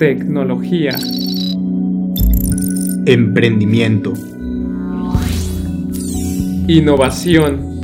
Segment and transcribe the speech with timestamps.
[0.00, 0.96] tecnología,
[3.04, 4.14] emprendimiento,
[6.66, 7.78] innovación.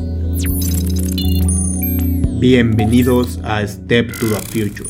[2.40, 4.88] Bienvenidos a Step to the Future.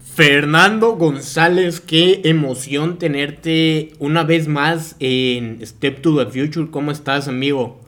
[0.00, 6.68] Fernando González, qué emoción tenerte una vez más en Step to the Future.
[6.68, 7.80] ¿Cómo estás, amigo?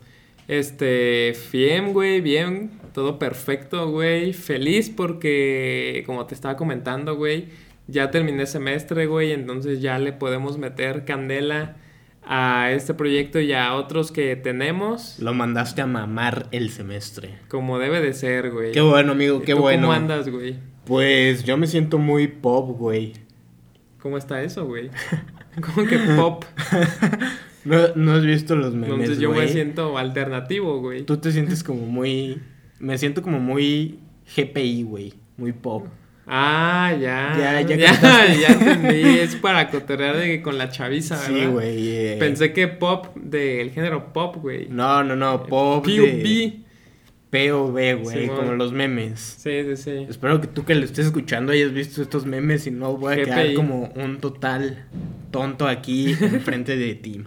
[0.46, 4.33] Este, bien, güey, bien, todo perfecto, güey.
[4.33, 7.48] Feliz porque, como te estaba comentando, güey,
[7.89, 11.77] ya terminé semestre, güey, entonces ya le podemos meter candela
[12.23, 15.19] a este proyecto y a otros que tenemos.
[15.19, 17.35] Lo mandaste a mamar el semestre.
[17.49, 18.73] Como debe de ser, güey.
[18.73, 19.88] Qué bueno, amigo, qué ¿Tú bueno.
[19.88, 20.57] ¿Cómo andas, güey?
[20.87, 23.15] Pues yo me siento muy pop, güey.
[23.99, 24.91] ¿Cómo está eso, güey?
[25.61, 26.45] ¿Cómo que pop?
[27.65, 31.05] No, no has visto los memes, Entonces yo me siento alternativo, güey.
[31.05, 32.43] Tú te sientes como muy...
[32.84, 33.98] Me siento como muy
[34.37, 35.15] GPI, güey.
[35.37, 35.87] Muy pop.
[36.27, 37.35] Ah, ya.
[37.38, 39.18] Ya, ya ya, ya entendí.
[39.18, 41.35] Es para cotorrear de, con la chaviza, ¿verdad?
[41.35, 41.88] Sí, güey.
[41.88, 42.16] eh.
[42.18, 44.68] Pensé que pop del género pop, güey.
[44.68, 45.45] No, no, no.
[45.45, 45.87] Pop POV.
[45.87, 46.60] de...
[47.30, 48.21] POV, güey.
[48.23, 48.37] Simón.
[48.37, 49.21] como los memes.
[49.38, 50.07] Sí, sí, sí.
[50.09, 53.16] Espero que tú que lo estés escuchando hayas visto estos memes y no voy a
[53.24, 53.55] quedar GPI.
[53.55, 54.87] como un total
[55.30, 57.24] tonto aquí enfrente de ti.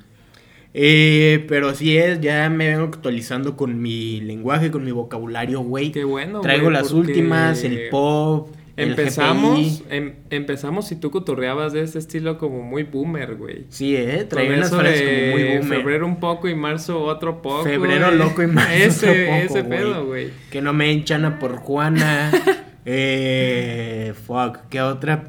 [0.74, 5.92] Eh, pero así es, ya me vengo actualizando con mi lenguaje, con mi vocabulario, güey.
[5.92, 6.42] Qué bueno.
[6.42, 12.38] Traigo güey, las últimas, el pop, Empezamos, em- empezamos y tú cotorreabas de este estilo
[12.38, 13.66] como muy boomer, güey.
[13.70, 15.80] Sí, eh, traigo unas frases como muy boomer.
[15.80, 17.64] Febrero un poco y marzo otro poco.
[17.64, 18.18] Febrero güey.
[18.20, 19.80] loco y marzo ese, otro poco, Ese güey.
[19.80, 20.30] pedo, güey.
[20.52, 22.32] Que no me enchana por Juana.
[22.86, 25.24] eh, fuck, ¿qué otra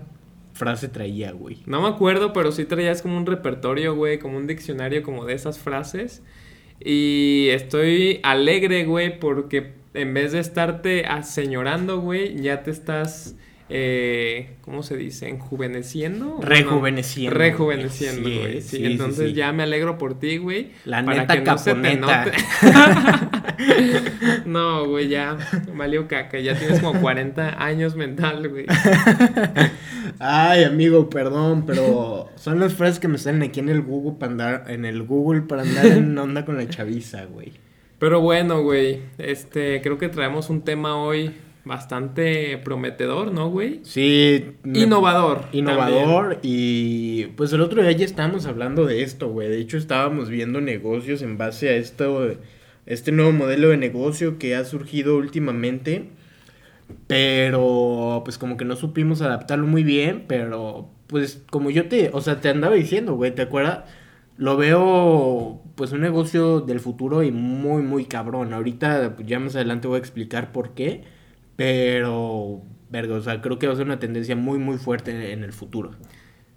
[0.59, 1.59] frase traía, güey?
[1.67, 5.34] No me acuerdo, pero sí traías como un repertorio, güey, como un diccionario como de
[5.34, 6.23] esas frases.
[6.81, 13.37] Y estoy alegre, güey, porque en vez de estarte aseñorando, güey, ya te estás,
[13.71, 15.29] eh, ¿cómo se dice?
[15.29, 16.39] ¿Enjuveneciendo?
[16.41, 17.39] Rejuveneciendo.
[17.39, 18.62] Rejuveneciendo, güey.
[18.62, 19.34] Sí, entonces sí.
[19.34, 20.73] ya me alegro por ti, güey.
[20.84, 22.33] La para neta que no se te note.
[24.47, 25.37] no, güey, ya
[25.75, 26.39] valió caca.
[26.39, 28.67] Ya tienes como 40 años mental, güey.
[30.19, 34.33] Ay, amigo, perdón, pero son las frases que me salen aquí en el Google para
[34.33, 37.53] andar, en el Google para andar en onda con la chaviza, güey.
[37.99, 41.34] Pero bueno, güey, este, creo que traemos un tema hoy
[41.69, 43.81] bastante prometedor, ¿no, güey?
[43.84, 44.56] Sí.
[44.65, 45.45] Innovador.
[45.53, 49.49] Innovador y pues el otro día ya estábamos hablando de esto, güey.
[49.49, 52.33] De hecho estábamos viendo negocios en base a esto,
[52.87, 56.09] este nuevo modelo de negocio que ha surgido últimamente.
[57.07, 62.21] Pero pues como que no supimos adaptarlo muy bien, pero pues como yo te, o
[62.23, 63.84] sea, te andaba diciendo, güey, ¿te acuerdas?
[64.39, 68.55] Lo veo pues un negocio del futuro y muy muy cabrón.
[68.55, 71.05] Ahorita ya más adelante voy a explicar por qué,
[71.59, 75.43] pero verga, o sea, creo que va a ser una tendencia muy muy fuerte en
[75.43, 75.91] el futuro.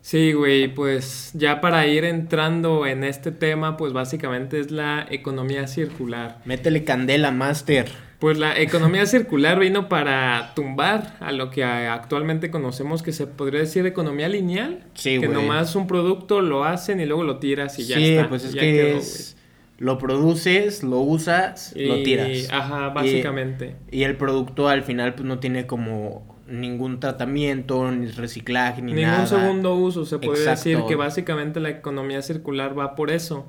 [0.01, 5.65] Sí, güey, pues ya para ir entrando en este tema, pues básicamente es la economía
[5.65, 6.39] circular.
[6.45, 7.89] Métele candela, master.
[8.19, 13.61] Pues la economía circular vino para tumbar a lo que actualmente conocemos que se podría
[13.61, 14.85] decir economía lineal.
[14.93, 18.29] Sí, Que nomás un producto lo hacen y luego lo tiras y ya sí, está.
[18.29, 19.37] pues es ya que quedó, es
[19.81, 22.49] lo produces, lo usas, lo tiras.
[22.51, 23.75] Ajá, básicamente.
[23.89, 29.09] Y el producto al final pues no tiene como ningún tratamiento, ni reciclaje, ni Ningún
[29.11, 29.25] nada.
[29.25, 30.69] segundo uso, se podría Exacto.
[30.69, 33.47] decir que básicamente la economía circular va por eso,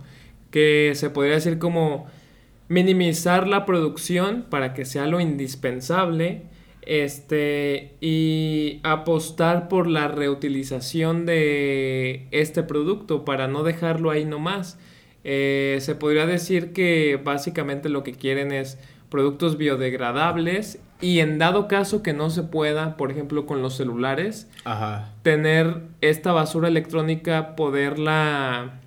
[0.50, 2.06] que se podría decir como
[2.68, 6.44] minimizar la producción para que sea lo indispensable,
[6.80, 14.78] este, y apostar por la reutilización de este producto para no dejarlo ahí nomás.
[15.24, 18.78] Eh, se podría decir que básicamente lo que quieren es
[19.08, 24.48] productos biodegradables y en dado caso que no se pueda, por ejemplo con los celulares,
[24.64, 25.12] Ajá.
[25.22, 28.80] tener esta basura electrónica, poderla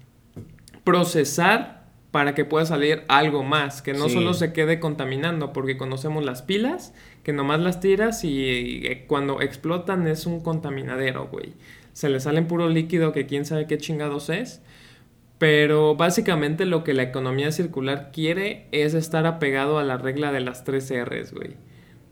[0.83, 4.13] procesar para que pueda salir algo más, que no Sí.
[4.15, 6.93] solo se quede contaminando, porque conocemos las pilas,
[7.23, 8.39] que nomás las tiras y,
[8.87, 11.53] y cuando explotan es un contaminadero, güey.
[11.91, 14.61] Se le salen puro líquido que quién sabe qué chingados es.
[15.37, 20.39] Pero básicamente lo que la economía circular quiere es estar apegado a la regla de
[20.39, 21.55] las tres R's, güey.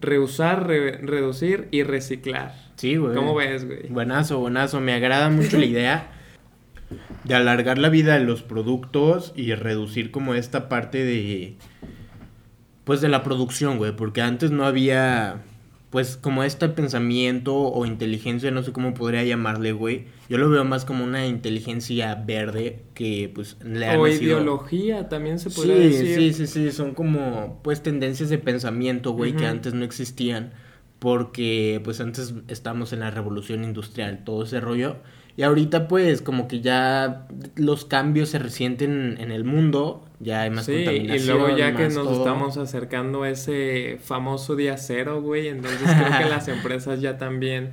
[0.02, 2.54] Reusar, re- reducir y reciclar.
[2.76, 3.16] Sí, güey.
[3.16, 3.88] ¿Cómo ves, güey?
[3.88, 4.82] Buenazo, buenazo.
[4.82, 6.12] Me agrada mucho la idea
[7.24, 11.56] de alargar la vida de los productos y reducir como esta parte de
[12.84, 15.38] pues de la producción, güey, porque antes no había
[15.94, 20.06] pues como este pensamiento o inteligencia, no sé cómo podría llamarle, güey.
[20.28, 25.08] Yo lo veo más como una inteligencia verde que pues le ha O nacido- ideología
[25.08, 26.34] también se podría Sí, decir.
[26.34, 30.52] sí, sí, sí, son como pues tendencias de pensamiento, güey, que antes no existían.
[31.00, 34.96] porque pues antes estamos en la revolución industrial, todo ese rollo.
[35.36, 40.50] Y ahorita pues como que ya los cambios se resienten en el mundo, ya hay
[40.50, 41.38] más Sí, contaminación.
[41.38, 42.18] y luego ya que nos todo.
[42.18, 47.72] estamos acercando a ese famoso día cero, güey, entonces creo que las empresas ya también...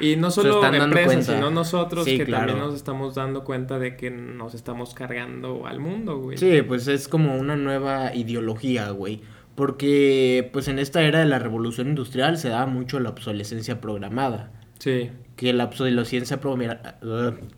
[0.00, 2.48] Y no solo empresas, sino nosotros Sí, que claro.
[2.48, 6.36] también nos estamos dando cuenta de que nos estamos cargando al mundo, güey.
[6.36, 9.20] Sí, pues es como una nueva ideología, güey.
[9.54, 14.50] Porque pues en esta era de la revolución industrial se daba mucho la obsolescencia programada.
[14.80, 16.96] Sí, que la obsolescencia programada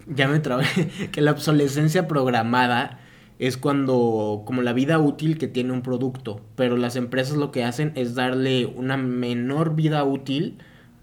[0.06, 0.66] ya me trabé
[1.12, 3.00] que la obsolescencia programada
[3.38, 7.64] es cuando como la vida útil que tiene un producto pero las empresas lo que
[7.64, 10.58] hacen es darle una menor vida útil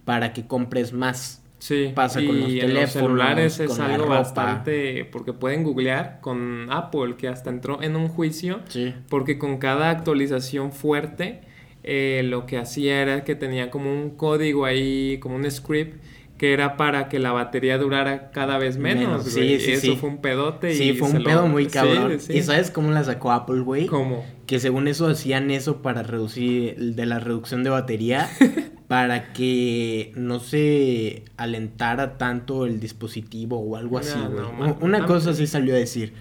[0.06, 1.42] para que compres más.
[1.60, 6.20] Sí, Pasa y con los en teléfonos, los celulares es algo bastante, porque pueden googlear
[6.20, 8.94] con Apple, que hasta entró en un juicio, sí.
[9.08, 11.40] porque con cada actualización fuerte,
[11.84, 16.04] eh, lo que hacía era que tenía como un código ahí, como un script,
[16.44, 19.96] que era para que la batería durara cada vez menos, Menos, sí, sí, Eso sí.
[19.96, 22.34] fue un pedote sí y fue un lo- pedo muy sí, cabrón sí.
[22.34, 24.26] y sabes cómo la sacó Apple güey ¿Cómo?
[24.46, 28.30] que según eso hacían eso para reducir de la reducción de batería
[28.90, 34.42] para que no se alentara tanto el dispositivo o algo así, No, güey.
[34.44, 36.12] no, man, Una cosa así salió a decir.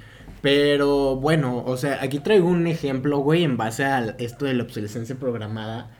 [0.40, 4.62] Pero bueno, o sea, aquí traigo un ejemplo, güey, en base a esto de la
[4.62, 5.90] obsolescencia programada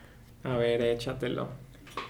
[0.45, 1.49] A ver, échatelo.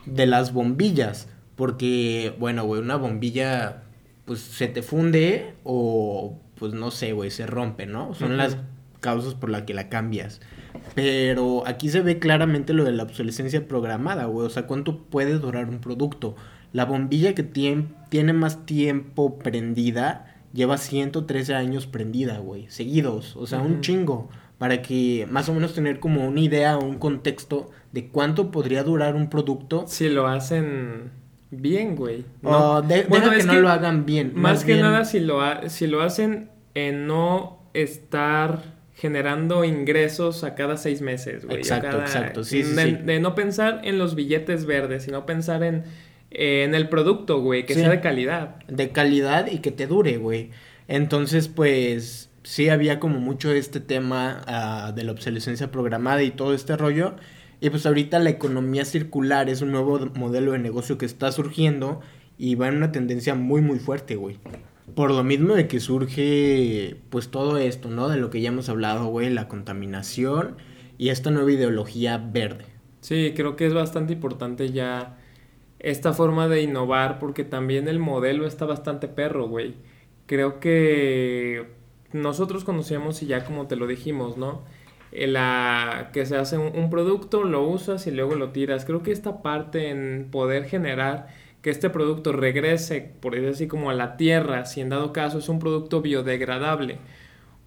[0.05, 1.29] de las bombillas.
[1.63, 3.85] Porque, bueno, güey, una bombilla,
[4.25, 8.15] pues se te funde o, pues no sé, güey, se rompe, ¿no?
[8.15, 8.37] Son Ujú.
[8.37, 8.57] las
[8.99, 10.41] causas por las que la cambias.
[10.97, 14.45] Pero aquí se ve claramente lo de la obsolescencia programada, güey.
[14.45, 16.35] O sea, ¿cuánto puede durar un producto?
[16.73, 22.67] La bombilla que tien- tiene más tiempo prendida lleva 113 años prendida, güey.
[22.71, 23.37] Seguidos.
[23.37, 24.29] O sea, un chingo.
[24.59, 28.83] Para que más o menos tener como una idea o un contexto de cuánto podría
[28.83, 29.85] durar un producto.
[29.87, 31.22] Si lo hacen
[31.53, 32.25] bien, güey.
[32.43, 34.33] O de- Bueno, deja que es no lo hagan bien.
[34.35, 38.63] Más, que bien- nada si lo, ha- si lo hacen en no estar
[38.95, 41.59] generando ingresos a cada seis meses, güey.
[41.59, 42.93] Exacto, cada- exacto, sí, sí, de, sí.
[43.05, 45.85] de no pensar en los billetes verdes, sino pensar en,
[46.31, 48.57] en el producto, güey, que sea de calidad.
[48.69, 50.51] de calidad y que te dure, güey.
[50.89, 56.55] Entonces, pues, sí había como mucho este tema ah, de la obsolescencia programada y todo
[56.55, 57.15] este rollo.
[57.63, 62.01] Y pues ahorita la economía circular es un nuevo modelo de negocio que está surgiendo
[62.37, 64.37] y va en una tendencia muy, muy fuerte, güey.
[64.97, 68.09] Por lo mismo de que surge, pues, todo esto, ¿no?
[68.09, 70.57] De lo que ya hemos hablado, güey, la contaminación
[70.99, 72.65] y esta nueva ideología verde.
[73.01, 75.21] Sí, creo que es bastante importante ya
[75.79, 79.77] esta forma de innovar porque también el modelo está bastante perro, güey.
[80.27, 81.69] Creo que
[82.13, 84.65] nosotros conocíamos y ya como te lo dijimos, ¿no?
[85.13, 88.85] Eh, La, que se hace un, un producto, lo usas y luego lo tiras.
[88.85, 91.29] Creo que esta parte en poder generar
[91.63, 95.39] que este producto regrese, por decir así, como a la tierra, si en dado caso
[95.39, 96.99] es un producto biodegradable,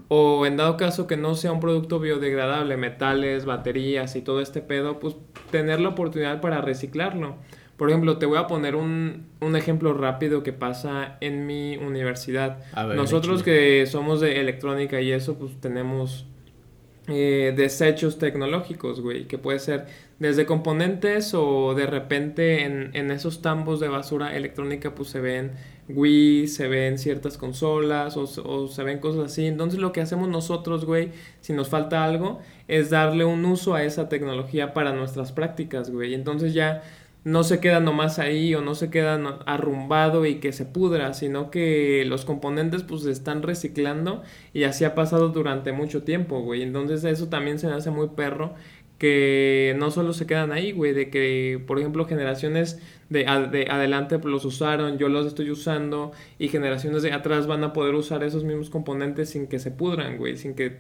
[0.10, 4.62] o en dado caso que no sea un producto biodegradable, metales, baterías y todo este
[4.62, 5.16] pedo, pues
[5.50, 7.38] tener la oportunidad para reciclarlo.
[7.78, 12.60] Por ejemplo, te voy a poner un, un ejemplo rápido que pasa en mi universidad.
[12.76, 16.26] Ver, Nosotros que somos de electrónica y eso, pues tenemos
[17.08, 19.86] eh, desechos tecnológicos, güey, que puede ser
[20.18, 25.52] desde componentes o de repente en, en esos tambos de basura electrónica pues se ven
[25.88, 29.46] Wii, se ven ciertas consolas o, o se ven cosas así.
[29.46, 33.84] Entonces lo que hacemos nosotros, güey, si nos falta algo, es darle un uso a
[33.84, 36.14] esa tecnología para nuestras prácticas, güey.
[36.16, 36.82] Entonces ya
[37.26, 39.16] no se queda nomás ahí o no se queda
[39.48, 44.22] arrumbado y que se pudra, sino que los componentes pues se están reciclando
[44.54, 46.62] y así ha pasado durante mucho tiempo, güey.
[46.62, 48.54] Entonces eso también se me hace muy perro
[49.00, 52.80] que no solo se quedan ahí, güey, de que, por ejemplo, generaciones
[53.10, 57.74] de, de adelante los usaron, yo los estoy usando y generaciones de atrás van a
[57.74, 60.78] poder usar esos mismos componentes sin que se pudran, güey, sin que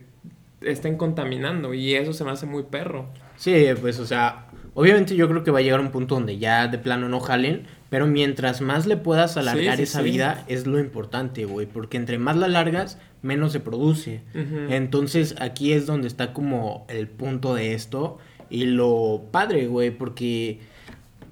[0.62, 3.08] estén contaminando y eso se me hace muy perro.
[3.36, 6.67] Sí, pues, o sea, obviamente yo creo que va a llegar un punto donde ya
[6.67, 10.05] de plano no jalen, pero mientras más le puedas alargar sí, esa sí.
[10.12, 14.22] vida es lo importante, güey, porque entre más la largas, menos se produce.
[14.70, 20.60] Entonces aquí es donde está como el punto de esto y lo padre, güey, porque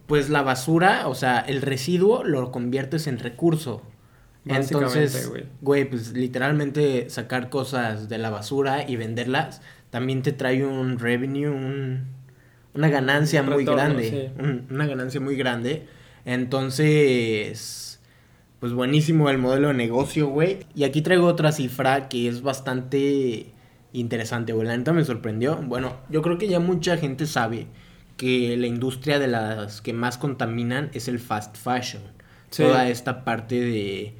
[0.08, 3.84] pues la basura, o sea, el residuo lo conviertes en recurso.
[4.46, 5.32] Entonces,
[5.62, 11.50] güey, pues literalmente sacar cosas de la basura y venderlas también te trae un revenue,
[11.50, 12.08] un-
[12.74, 14.10] una ganancia Un muy grande.
[14.38, 14.44] sí.
[14.70, 15.88] una ganancia muy grande.
[16.26, 18.00] Entonces,
[18.60, 20.60] pues buenísimo el modelo de negocio, güey.
[20.76, 23.48] Y aquí traigo otra cifra que es bastante
[23.92, 24.68] interesante, güey.
[24.68, 25.58] La neta me sorprendió.
[25.58, 27.68] Bueno, yo creo que ya mucha gente sabe
[28.18, 32.04] que la industria de las que más contaminan es el fast fashion.
[32.50, 32.64] Sí.
[32.64, 34.14] Toda esta parte de,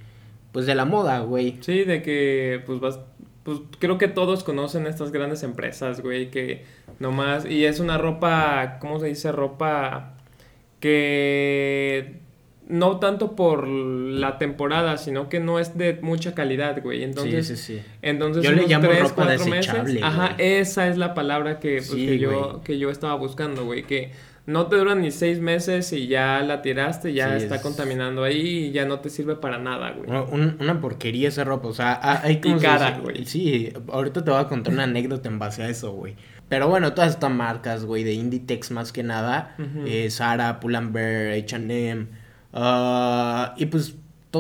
[0.52, 1.58] pues de la moda, güey.
[1.62, 3.00] Sí, de que pues vas
[3.44, 6.64] pues creo que todos conocen estas grandes empresas, güey, que
[7.00, 9.32] nomás y es una ropa, ¿cómo se dice?
[9.32, 10.14] Ropa
[10.80, 12.20] que
[12.68, 17.04] no tanto por la temporada, sino que no es de mucha calidad, güey.
[17.04, 17.82] Entonces, sí, sí, sí.
[18.02, 21.60] entonces Yo le unos llamo tres, ropa cuatro desechable, meses, ajá, esa es la palabra
[21.60, 22.64] que, pues, Sí, que yo güey.
[22.64, 24.12] que yo estaba buscando, güey, que
[24.46, 28.24] no te duran ni seis meses y ya la tiraste, ya Sí, está es- contaminando
[28.24, 30.10] ahí y ya no te sirve para nada, güey.
[30.10, 32.58] Una, un- una porquería esa ropa, o sea, ha- hay como...
[32.58, 33.26] Y cara, güey.
[33.26, 36.16] Sí, ahorita te voy a contar una anécdota en base a eso, güey.
[36.50, 39.86] Pero bueno, todas estas marcas, güey, de Inditex más que nada, Ujú.
[39.88, 42.08] eh, Zara, Pull&Bear, H&M,
[43.58, 43.96] y pues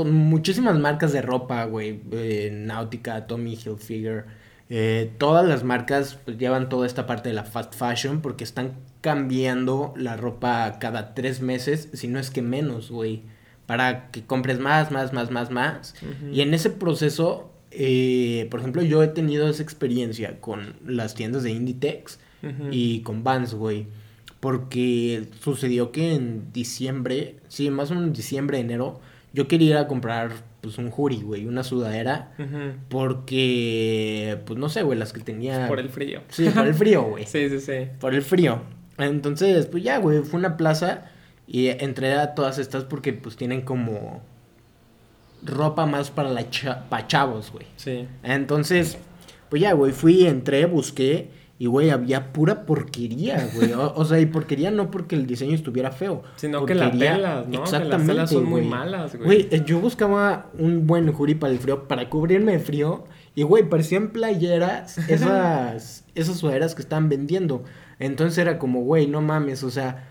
[0.05, 4.25] muchísimas marcas de ropa, güey, eh, Nautica, Tommy Hilfiger,
[4.69, 8.74] eh, todas las marcas pues, llevan toda esta parte de la fast fashion porque están
[9.03, 13.24] cambiando la ropa cada tres meses, si no es que menos, güey,
[13.65, 15.93] para que compres más, más, más, más, más.
[16.31, 21.43] Y en ese proceso, eh, por ejemplo, yo he tenido esa experiencia con las tiendas
[21.43, 22.17] de Inditex
[22.72, 23.88] y con Vans, güey.
[24.39, 29.01] Porque sucedió que en diciembre, sí, más o menos en diciembre, enero,
[29.33, 30.31] yo quería ir a comprar
[30.62, 32.31] pues un hoodie, güey, una sudadera.
[32.88, 35.67] Porque, pues no sé, güey, las que tenía...
[35.67, 36.22] Por el frío.
[36.29, 37.25] Sí, por el frío, güey.
[37.27, 37.88] Sí, sí, sí.
[38.00, 38.62] Por el frío.
[38.97, 41.05] Entonces, pues ya, güey, fue una plaza
[41.47, 44.21] y entré a todas estas porque pues tienen como
[45.43, 47.65] ropa más para la cha- pa' chavos, güey.
[47.75, 48.07] Sí.
[48.23, 48.97] Entonces,
[49.50, 53.73] pues ya, güey, fui, entré, busqué y, güey, había pura porquería, güey.
[53.73, 56.23] O, o sea, y porquería no porque el diseño estuviera feo.
[56.35, 57.51] Sino que las telas, ¿no?
[57.51, 58.69] Que las Exactamente, telas son muy güey.
[58.69, 59.25] malas, güey.
[59.25, 63.05] Güey, eh, yo buscaba un buen hoodie para el frío, para cubrirme de frío.
[63.35, 67.63] Y, güey, parecían playeras esas, esas sudaderas que estaban vendiendo.
[68.03, 70.07] Entonces era como, güey, no mames, o sea,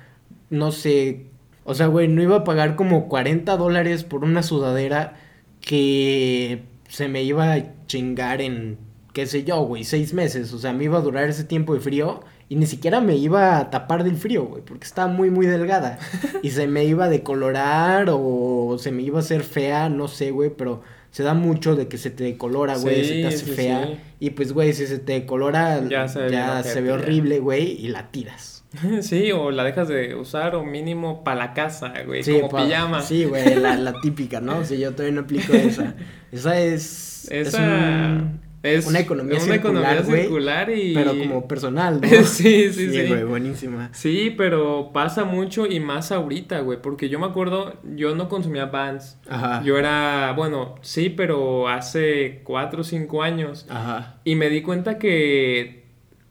[0.49, 1.27] no sé.
[1.65, 5.17] O sea, güey, no iba a pagar como 40 dólares por una sudadera
[5.61, 8.79] que se me iba a chingar en,
[9.13, 10.53] qué sé yo, güey, seis meses.
[10.55, 12.21] O sea, me iba a durar ese tiempo de frío.
[12.49, 15.99] Y ni siquiera me iba a tapar del frío, güey, porque estaba muy, muy delgada.
[16.43, 20.31] Y se me iba a decolorar o se me iba a hacer fea, no sé,
[20.31, 20.83] güey, pero
[21.13, 23.85] se da mucho de que se te decolora, güey, se te hace sí, fea.
[23.87, 23.97] sí.
[24.19, 26.95] Y pues, güey, si se te decolora, Ya se ve bien se ojete, ve ya.
[26.95, 28.65] horrible, güey, y la tiras.
[29.03, 33.03] Sí, o la dejas de usar o mínimo para la casa, güey, como pa- pijama.
[33.03, 34.65] Sí, güey, la, la típica, ¿no?
[34.65, 35.95] Si yo todavía no aplico esa.
[36.33, 37.29] Esa es...
[37.31, 42.01] es Esa un- es una economía una economía circular, güey, circular y Pero como personal,
[42.01, 42.09] ¿no?
[42.25, 43.07] Sí, sí, sí.
[43.09, 43.91] güey, buenísima.
[43.93, 48.67] Sí, pero pasa mucho y más ahorita, güey, porque yo me acuerdo, yo no consumía
[48.67, 49.19] Vans.
[49.29, 49.63] Ajá.
[49.65, 53.67] Yo era, bueno, sí, pero hace cuatro o cinco años.
[53.69, 54.17] Ajá.
[54.25, 55.83] Y me di cuenta que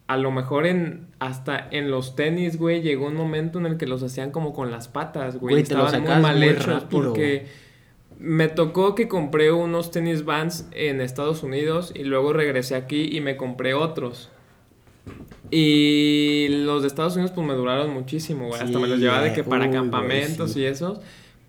[0.07, 3.85] a lo mejor en hasta en los tenis, güey, llegó un momento en el que
[3.85, 5.61] los hacían como con las patas, güey.
[5.61, 7.45] Estaban muy mal hechos porque
[8.21, 13.19] me tocó que compré unos tenis Vans en Estados Unidos y luego regresé aquí y
[13.19, 14.29] me compré otros.
[15.49, 18.61] Y los de Estados Unidos pues me duraron muchísimo, güey.
[18.61, 20.61] Hasta me los llevaba de que para uy, güey, campamentos sí.
[20.61, 20.99] y esos.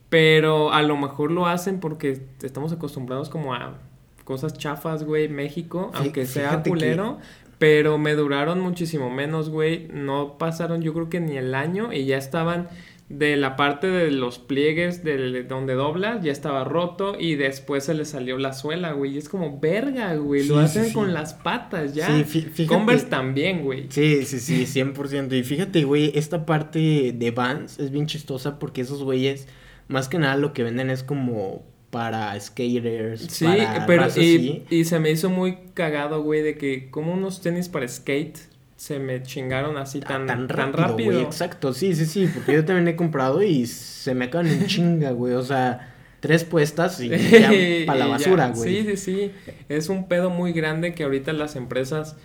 [0.08, 3.78] Pero a lo mejor lo hacen porque estamos acostumbrados como a
[4.24, 7.18] cosas chafas, güey, México, aunque sea que- culero.
[7.58, 9.88] Pero me duraron muchísimo menos, güey.
[9.92, 12.68] No pasaron yo creo que ni el año y ya estaban
[13.12, 17.92] de la parte de los pliegues de donde doblas, ya estaba roto y después se
[17.94, 19.14] le salió la suela, güey.
[19.14, 20.46] Y es como verga, güey.
[20.46, 20.94] Lo hacen sí, sí.
[20.94, 22.06] con las patas ya.
[22.06, 23.86] Sí, fí- fíjate- Converse también, güey.
[23.90, 25.34] Sí, sí, sí, 100%.
[25.36, 29.46] Y fíjate, güey, esta parte de Vans es bien chistosa porque esos güeyes,
[29.88, 34.84] más que nada lo que venden es como para skaters, Sí, para pero y, y
[34.84, 38.38] se me hizo muy cagado, güey, de que como unos tenis para skate
[38.82, 42.54] se me chingaron así Ah, tan, tan tan rápido, güey, exacto, sí, sí, sí, porque
[42.54, 47.00] yo también he comprado y se me acaban en chinga, güey, o sea, tres puestas
[47.00, 48.82] y ya para la basura, güey.
[48.82, 49.30] Sí, sí, sí.
[49.68, 52.16] Es un pedo muy grande que ahorita las empresas.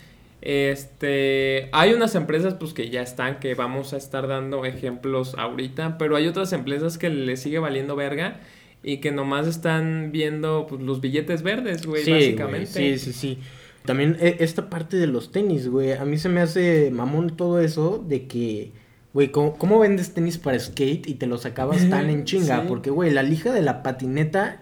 [0.42, 1.70] Este.
[1.74, 6.00] Hay unas empresas, pues que ya están, que vamos a estar dando ejemplos ahorita.
[6.00, 8.40] Pero hay otras empresas que les sigue valiendo verga.
[8.84, 12.68] Y que nomás están viendo pues, los billetes verdes, güey, Sí, güey, básicamente.
[12.68, 13.40] sí, sí, sí.
[13.88, 17.62] También eh, esta parte de los tenis, güey, a mí se me hace mamón todo
[17.62, 18.74] eso de que,
[19.14, 22.62] güey, ¿cómo, cómo vendes tenis para skate y te los acabas tan en chinga?
[22.62, 22.66] Sí.
[22.68, 24.62] Porque, güey, la lija de la patineta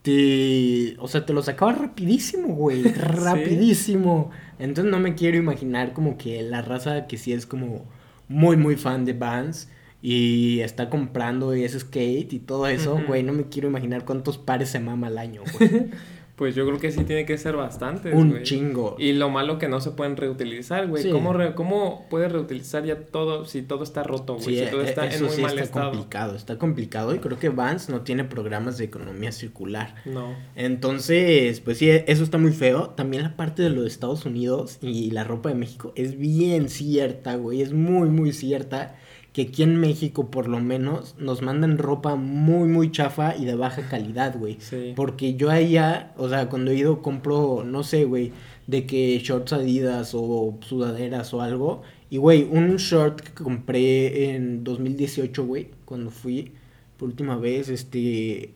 [0.00, 4.30] te, o sea, te los acabas rapidísimo, güey, rapidísimo.
[4.58, 7.84] Entonces no me quiero imaginar como que la raza que sí es como
[8.26, 9.68] muy, muy fan de Vans
[10.00, 14.70] y está comprando ese skate y todo eso, güey, no me quiero imaginar cuántos pares
[14.70, 15.90] se mama al año, güey.
[16.42, 18.12] Pues yo creo que sí tiene que ser bastante.
[18.12, 18.96] Un chingo.
[18.98, 21.08] Y lo malo que no se pueden reutilizar, güey.
[21.08, 24.58] ¿Cómo, ¿Cómo puedes reutilizar ya todo si todo está roto, güey?
[24.58, 26.34] si todo e, está en muy sí está complicado.
[26.34, 29.94] Está complicado y creo que Vans no tiene programas de economía circular.
[30.04, 30.34] No.
[30.56, 32.88] Entonces, pues sí, eso está muy feo.
[32.88, 37.36] También la parte de los Estados Unidos y la ropa de México es bien cierta,
[37.36, 37.62] güey.
[37.62, 38.96] Es muy, muy cierta
[39.32, 43.54] que aquí en México por lo menos nos mandan ropa muy muy chafa y de
[43.54, 44.58] baja calidad, güey.
[44.60, 44.92] Sí.
[44.94, 48.32] Porque yo allá, o sea, cuando he ido compro, no sé, güey,
[48.66, 51.82] de que shorts Adidas o sudaderas o algo.
[52.10, 56.52] Y, güey, un short que compré en 2018, güey, cuando fui
[56.98, 58.52] por última vez, este,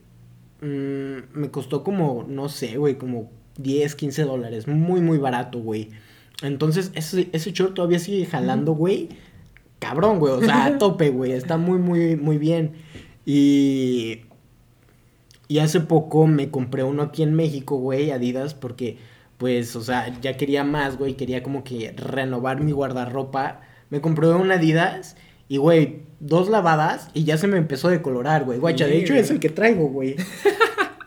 [0.60, 4.68] mmm, me costó como, no sé, güey, como 10, 15 dólares.
[4.68, 5.88] Muy, muy barato, güey.
[6.42, 9.08] Entonces, ese, ese short todavía sigue jalando, güey
[9.88, 10.34] cabrón, güey.
[10.34, 11.32] O sea, a tope, güey.
[11.32, 12.72] Está muy, muy, muy bien.
[13.24, 14.22] Y.
[15.48, 18.98] Y hace poco me compré uno aquí en México, güey, Adidas, porque,
[19.38, 21.14] pues, o sea, ya quería más, güey.
[21.14, 23.60] Quería como que renovar mi guardarropa.
[23.90, 25.16] Me compré un Adidas
[25.48, 28.58] y, güey, dos lavadas y ya se me empezó a decolorar, güey.
[28.58, 30.16] Guacha, de hecho es el que traigo, güey.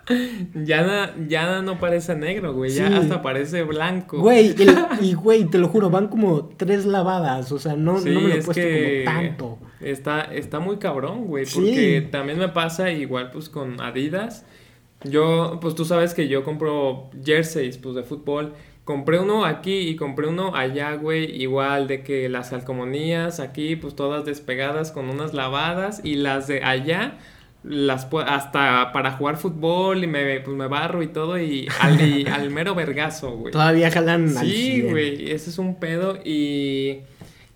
[0.54, 2.72] Ya, ya no parece negro, güey.
[2.72, 4.20] Ya hasta parece blanco.
[4.20, 4.56] Güey,
[5.02, 7.52] y güey, te lo juro, van como tres lavadas.
[7.52, 9.60] O sea, no, no me lo he puesto como tanto.
[9.80, 11.46] Está, está muy cabrón, güey.
[11.54, 14.46] Porque también me pasa igual, pues, con Adidas.
[15.04, 18.54] Yo, pues tú sabes que yo compro jerseys, pues, de fútbol.
[18.84, 21.42] Compré uno aquí y compré uno allá, güey.
[21.42, 26.02] Igual de que las alcomonías aquí, pues todas despegadas con unas lavadas.
[26.04, 27.20] Y las de allá
[27.64, 32.50] las hasta para jugar fútbol y me, pues me barro y todo y al, al
[32.50, 33.52] mero vergazo, güey.
[33.52, 37.00] Todavía jalan Sí, güey, ese es un pedo y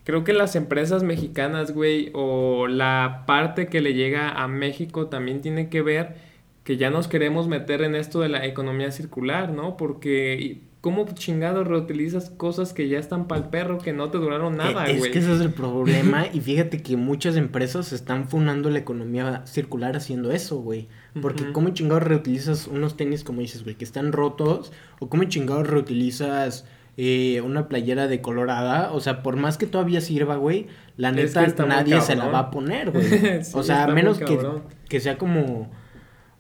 [0.04, 5.42] creo que las empresas mexicanas, güey, o la parte que le llega a México también
[5.42, 6.16] tiene que ver
[6.64, 9.76] que ya nos queremos meter en esto de la economía circular, ¿no?
[9.76, 14.58] Porque ¿Cómo chingado reutilizas cosas que ya están para el perro que no te duraron
[14.58, 14.98] nada, güey?
[14.98, 19.44] Es que ese es el problema y fíjate que muchas empresas están fundando la economía
[19.46, 20.90] circular haciendo eso, güey.
[21.22, 24.74] Porque ¿cómo chingado reutilizas unos tenis, como dices, güey, que están rotos?
[25.00, 26.66] ¿O cómo chingado reutilizas
[26.98, 28.92] eh, una playera de colorada?
[28.92, 30.68] O sea, por más que todavía sirva, güey,
[30.98, 33.06] la neta nadie se la va a poner, güey.
[33.54, 34.38] o sea, a menos que,
[34.90, 35.72] que sea como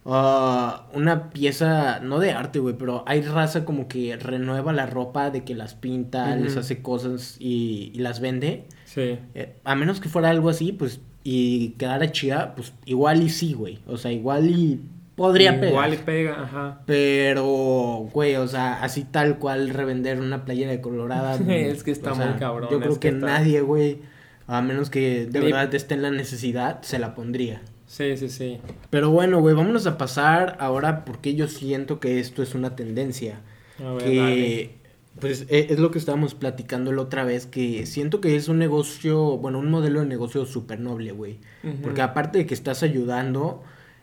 [0.05, 5.29] Ah, una pieza, no de arte, güey, pero hay raza como que renueva la ropa,
[5.29, 8.65] de que las pinta, les hace cosas y, las vende.
[8.85, 9.17] Sí.
[9.33, 13.53] Eh, a menos que fuera algo así, pues, y quedara chida, pues igual y sí,
[13.53, 13.79] güey.
[13.87, 14.81] O sea, igual y
[15.15, 15.69] podría pegar.
[15.69, 16.81] Igual y pega, ajá.
[16.85, 21.35] Pero, güey, o sea, así tal cual revender una playera de colorada.
[21.47, 22.69] es que está muy cabrón.
[22.69, 23.99] Yo creo que, nadie, güey,
[24.47, 27.61] a menos que de verdad esté en la necesidad, se la pondría.
[27.93, 28.59] Sí, sí, sí.
[28.89, 33.41] Pero bueno, güey, vámonos a pasar ahora porque yo siento que esto es una tendencia.
[33.79, 34.75] A ver, que,
[35.19, 38.57] pues e, es lo que estábamos platicando la otra vez, que siento que es un
[38.57, 41.37] negocio, bueno, un modelo de negocio súper noble, güey.
[41.83, 43.61] Porque aparte de que estás ayudando,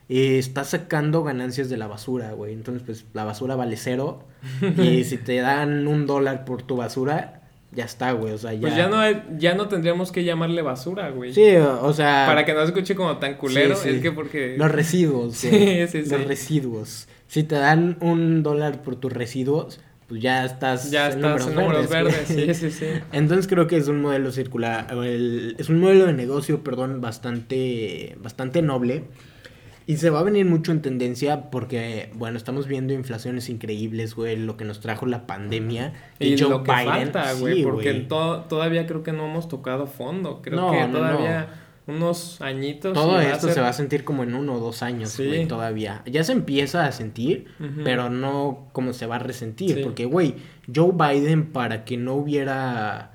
[0.09, 2.53] eh, estás sacando ganancias de la basura, güey.
[2.53, 4.23] Entonces, pues la basura vale cero.
[4.79, 7.40] y si te dan un dólar por tu basura,
[7.73, 8.61] ya está, güey, o sea, ya...
[8.61, 8.99] Pues ya no,
[9.39, 11.33] ya no tendríamos que llamarle basura, güey.
[11.33, 12.25] Sí, o sea...
[12.27, 14.57] Para que no se escuche como tan culero, es que porque...
[14.59, 15.87] Los residuos, güey.
[15.87, 16.11] Sí, sí, sí.
[16.11, 17.09] Los residuos.
[17.29, 20.91] Si te dan un dólar por tus residuos, pues ya estás...
[20.91, 22.87] Ya estás en números verdes, sí, sí, sí.
[23.13, 24.89] Entonces creo que es un modelo circular,
[25.57, 29.05] es un modelo de negocio, perdón, bastante, bastante noble.
[29.91, 34.37] Y se va a venir mucho en tendencia porque, bueno, estamos viendo inflaciones increíbles, güey,
[34.37, 35.95] lo que nos trajo la pandemia.
[36.21, 40.43] Y, lo que falta, güey, porque todavía creo que no hemos tocado fondo.
[40.43, 41.49] Creo que todavía
[41.89, 42.95] unos añitos.
[42.95, 46.05] Todo esto se va a sentir como en uno o dos años, güey, todavía.
[46.07, 47.47] Ya se empieza a sentir,
[47.83, 49.83] pero no como se va a resentir.
[49.83, 50.37] Porque, güey,
[50.73, 53.15] Joe Biden, para que no hubiera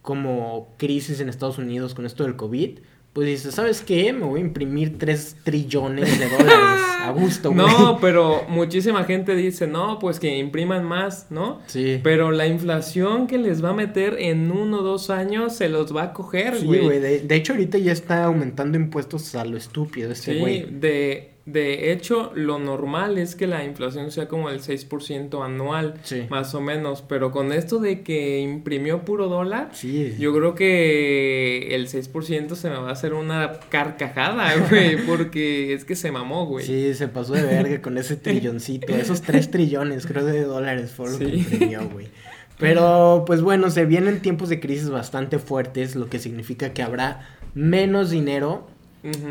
[0.00, 2.78] como crisis en Estados Unidos con esto del COVID
[3.14, 4.12] pues dice, ¿sabes qué?
[4.12, 7.64] Me voy a imprimir 3 trillones de dólares a gusto, güey.
[7.64, 11.60] No, pero muchísima gente dice, no, pues que impriman más, ¿no?
[11.66, 12.00] Sí.
[12.02, 15.94] Pero la inflación que les va a meter en uno o dos años se los
[15.94, 16.80] va a coger, güey.
[16.80, 16.98] Sí, güey.
[17.00, 20.64] De, hecho, ahorita ya está aumentando impuestos a lo estúpido güey.
[20.64, 26.00] Sí, de de hecho, lo normal es que la inflación sea como el 6% anual,
[26.30, 29.70] más o menos, pero con esto de que imprimió puro dólar,
[30.18, 35.84] yo creo que el 6% se me va a hacer una carcajada, güey, porque es
[35.84, 36.64] que se mamó, güey.
[36.64, 41.10] Sí, se pasó de verga con ese trilloncito, esos 3 trillones, creo, de dólares fue
[41.10, 42.08] lo que imprimió, güey.
[42.58, 47.36] Pero, pues bueno, se vienen tiempos de crisis bastante fuertes, lo que significa que habrá
[47.52, 48.66] menos dinero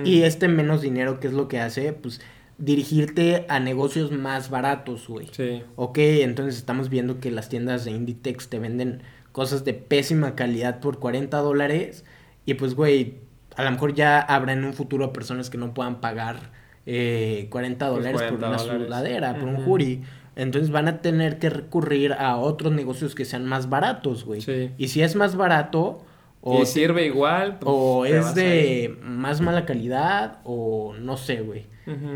[0.05, 1.93] y este menos dinero, ¿qué es lo que hace?
[1.93, 2.21] Pues
[2.57, 5.27] dirigirte a negocios más baratos, güey.
[5.31, 5.63] Sí.
[5.75, 10.79] Ok, entonces estamos viendo que las tiendas de Inditex te venden cosas de pésima calidad
[10.79, 12.05] por 40 dólares.
[12.45, 13.15] Y pues, güey,
[13.55, 16.51] a lo mejor ya habrá en un futuro personas que no puedan pagar
[16.85, 18.87] eh, 40 Pues dólares por 40 una dólares.
[18.87, 20.01] sudadera, por un hoodie.
[20.35, 24.41] Entonces van a tener que recurrir a otros negocios que sean más baratos, güey.
[24.41, 24.71] Sí.
[24.77, 26.03] Y si es más barato,
[26.45, 27.57] o, sirve igual.
[27.59, 31.65] pues, o es de más mala calidad, o no sé, güey.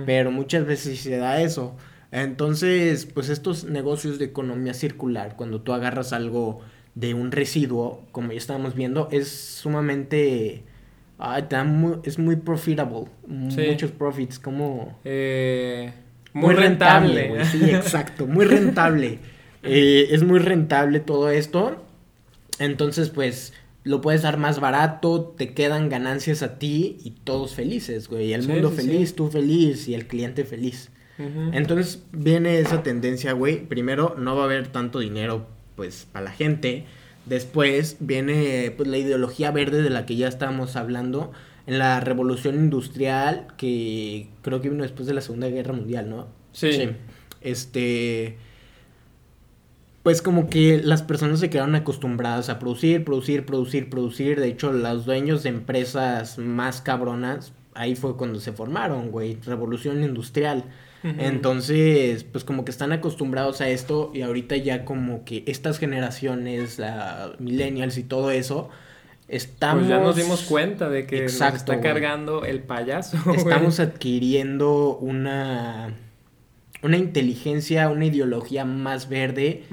[0.05, 1.75] Pero muchas veces se da eso.
[2.11, 6.61] Entonces, pues estos negocios de economía circular, cuando tú agarras algo
[6.95, 10.63] de un residuo, como ya estábamos viendo, es sumamente...
[11.19, 13.05] ah, te da mu- es muy profitable.
[13.49, 13.65] Sí.
[13.69, 14.97] Muchos profits, como...
[15.03, 15.91] Eh,
[16.33, 17.27] muy, rentable.
[17.29, 19.19] güey, Sí, exacto, muy rentable.
[19.63, 21.83] Eh, es muy rentable todo esto.
[22.59, 23.53] Entonces, pues,
[23.87, 28.33] lo puedes dar más barato, te quedan ganancias a ti y todos felices, güey.
[28.33, 29.15] El Sí, mundo sí, feliz, sí.
[29.15, 30.91] tú feliz y el cliente feliz.
[31.51, 33.65] Entonces viene esa tendencia, güey.
[33.67, 36.85] Primero, no va a haber tanto dinero, pues, para la gente.
[37.25, 41.31] Después viene, pues, la ideología verde de la que ya estábamos hablando.
[41.65, 46.27] En la revolución industrial, que creo que vino después de la Segunda Guerra Mundial, ¿no?
[46.53, 46.89] Sí.
[47.41, 48.37] Este.
[50.07, 54.39] Pues como que las personas se quedaron acostumbradas a producir, producir, producir, producir.
[54.39, 59.37] De hecho, los dueños de empresas más cabronas, ahí fue cuando se formaron, güey.
[59.45, 60.63] Revolución industrial.
[61.03, 66.79] Entonces, pues como que están acostumbrados a esto y ahorita ya como que estas generaciones,
[66.79, 68.69] la millennials y todo eso,
[69.27, 69.87] estamos...
[69.87, 71.83] Pues ya nos dimos cuenta de que nos Exacto, está güey.
[71.83, 73.17] cargando el payaso.
[73.25, 73.35] güey.
[73.35, 75.93] Estamos adquiriendo una,
[76.83, 79.63] una inteligencia, una ideología más verde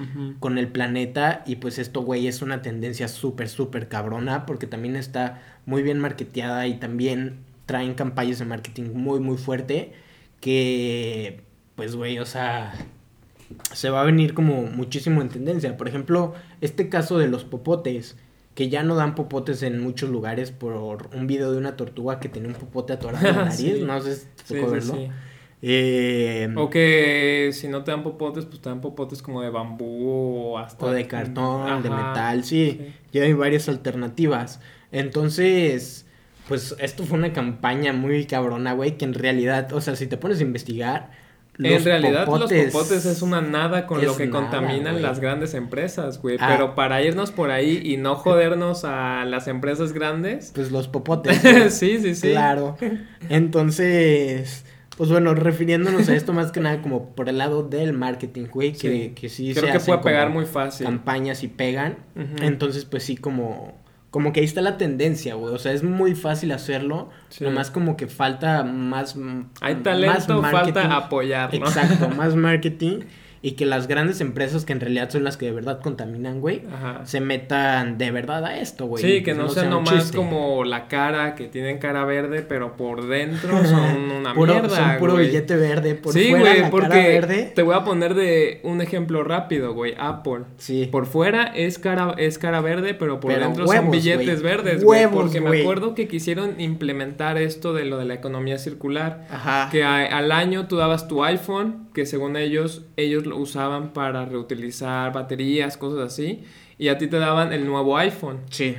[0.40, 4.96] con el planeta y pues esto, güey, es una tendencia súper, súper cabrona porque también
[4.96, 7.36] está muy bien marketeada y también
[7.66, 9.92] traen campañas de marketing muy, muy fuerte
[10.40, 11.40] que,
[11.76, 12.74] pues, güey, o sea,
[13.72, 15.76] se va a venir como muchísimo en tendencia.
[15.76, 18.16] Por ejemplo, este caso de los popotes,
[18.54, 22.28] que ya no dan popotes en muchos lugares por un video de una tortuga que
[22.28, 23.82] tenía un popote atorado en la nariz, Sí.
[23.84, 24.94] no sé si sí, verlo.
[24.94, 25.08] sí.
[25.66, 30.50] Eh, O que si no te dan popotes, pues te dan popotes como de bambú
[30.52, 30.84] o hasta...
[30.84, 32.76] O de cartón, de metal, sí.
[32.78, 32.94] sí.
[33.12, 34.60] Ya hay varias alternativas.
[34.92, 36.04] Entonces,
[36.48, 40.18] pues esto fue una campaña muy cabrona, güey, que en realidad, o sea, si te
[40.18, 41.12] pones a investigar...
[41.58, 46.20] en realidad los popotes es una nada con lo que nada, contaminan las grandes empresas,
[46.20, 46.36] güey.
[46.40, 46.48] Ah.
[46.50, 50.52] Pero para irnos por ahí y no jodernos a las empresas grandes...
[50.54, 51.38] Pues los popotes.
[51.74, 52.32] sí, sí, sí.
[52.32, 52.76] Claro.
[53.30, 58.46] Entonces, pues bueno, refiriéndonos a esto más que nada como por el lado del marketing,
[58.52, 59.12] güey, que Sí.
[59.14, 60.86] que sí Creo se que hacen puede pegar como muy fácil.
[60.86, 61.96] campañas y pegan.
[62.40, 63.74] Entonces, pues sí, como,
[64.10, 65.52] como que ahí está la tendencia, güey.
[65.52, 67.10] O sea, es muy fácil hacerlo.
[67.30, 67.42] Sí.
[67.44, 69.16] Nomás como que falta más.
[69.60, 70.72] Hay más talento, marketing.
[70.74, 71.66] falta apoyar, ¿no?
[71.66, 73.00] Exacto, más marketing.
[73.46, 76.62] Y que las grandes empresas que en realidad son las que de verdad contaminan, güey,
[76.72, 77.02] Ajá.
[77.04, 79.04] se metan de verdad a esto, güey.
[79.04, 80.16] Sí, que Pues no, sea nomás chiste.
[80.16, 84.98] como la cara, que tienen cara verde, pero por dentro son una Puro- mierda, Son
[84.98, 85.26] puro güey.
[85.26, 85.94] billete verde.
[85.94, 87.52] Por sí, fuera güey, la cara porque verde.
[87.54, 89.94] te voy a poner de un ejemplo rápido, güey.
[89.98, 90.44] Apple.
[90.56, 90.88] Sí.
[90.90, 94.56] Por fuera es cara, es cara verde, pero por Pero dentro son billetes güey.
[94.56, 95.06] verdes, güey.
[95.08, 99.26] Porque me acuerdo que quisieron implementar esto de lo de la economía circular.
[99.30, 99.68] Ajá.
[99.70, 104.24] Que a- al año tú dabas tu iPhone, que según ellos, ellos lo usaban para
[104.24, 106.44] reutilizar baterías, cosas así.
[106.78, 108.40] Y a ti te daban el nuevo iPhone.
[108.50, 108.76] Sí.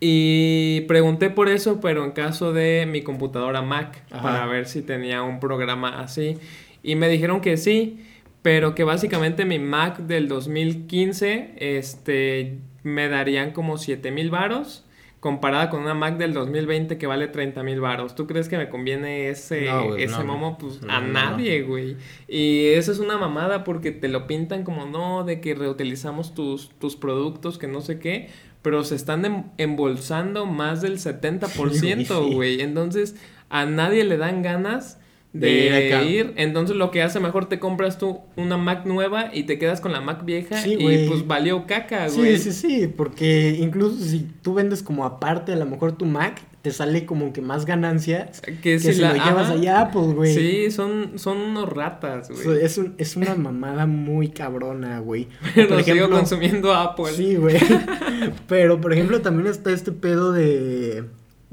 [0.00, 4.22] Y pregunté por eso, pero en caso de mi computadora Mac, Ajá.
[4.22, 6.38] para ver si tenía un programa así.
[6.82, 8.04] Y me dijeron que sí,
[8.42, 14.83] pero que básicamente mi Mac del 2015 este, me darían como 7 mil varos.
[15.24, 18.14] Comparada con una Mac del 2020 que vale 30 mil varos.
[18.14, 20.58] ¿Tú crees que me conviene ese, No, ese no, momo?
[20.58, 21.96] Pues No, a nadie, güey.
[22.28, 26.68] Y eso es una mamada porque te lo pintan como no, de que reutilizamos tus,
[26.78, 28.28] tus productos, que no sé qué.
[28.60, 31.48] Pero se están em- embolsando más del 70%,
[32.28, 32.60] Sí, güey.
[32.60, 33.16] Entonces,
[33.48, 35.00] a nadie le dan ganas
[35.34, 36.02] de, De ir acá.
[36.04, 36.32] ir.
[36.36, 39.92] Entonces, lo que hace mejor te compras tú una Mac nueva y te quedas con
[39.92, 42.38] la Mac vieja Sí, y pues valió caca, güey.
[42.38, 46.40] Sí, sí, sí, porque incluso si tú vendes como aparte a lo mejor tu Mac,
[46.62, 50.14] te sale como que más ganancias Que, que si si la- lo llevas allá Apple,
[50.14, 50.32] güey.
[50.34, 52.62] Sí, son, son unos ratas, güey.
[52.64, 55.28] Es, un- es una mamada muy cabrona, güey.
[55.54, 57.12] Pero por sigo ejemplo, consumiendo Apple.
[57.14, 57.56] Sí, güey.
[58.48, 61.04] Pero, por ejemplo, también está este pedo de,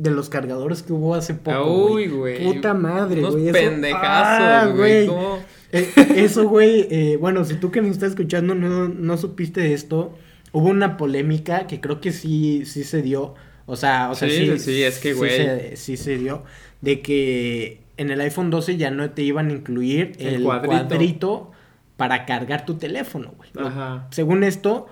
[0.02, 2.44] de los cargadores que hubo hace poco, Uy, güey.
[2.44, 3.48] Puta madre, güey.
[3.48, 5.08] eso- pendejazos, Ah, güey.
[5.08, 5.40] ¿Cómo?
[5.72, 10.14] Eh, eso, güey, eh, bueno, si tú que nos estás escuchando no, no supiste esto,
[10.52, 13.36] hubo una polémica que creo que sí, sí se dio,
[13.66, 15.30] o sea, o sea, Sí, sí, sí, sí, es que, güey.
[15.32, 16.44] Sí se, sí se dio,
[16.82, 20.68] de que en el iPhone 12 ya no te iban a incluir El el, cuadrito.
[20.88, 21.52] cuadrito.
[21.96, 23.52] para cargar tu teléfono, güey.
[23.64, 24.08] Ajá.
[24.10, 24.88] Según esto,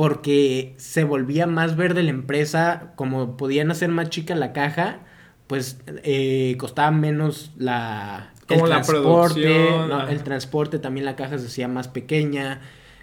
[0.00, 5.00] porque se volvía más verde la empresa, como podían hacer más chica la caja,
[5.46, 9.96] pues eh, costaba menos la Como la producción, ¿no?
[9.96, 10.10] ajá.
[10.10, 12.62] el transporte también la caja se hacía más pequeña.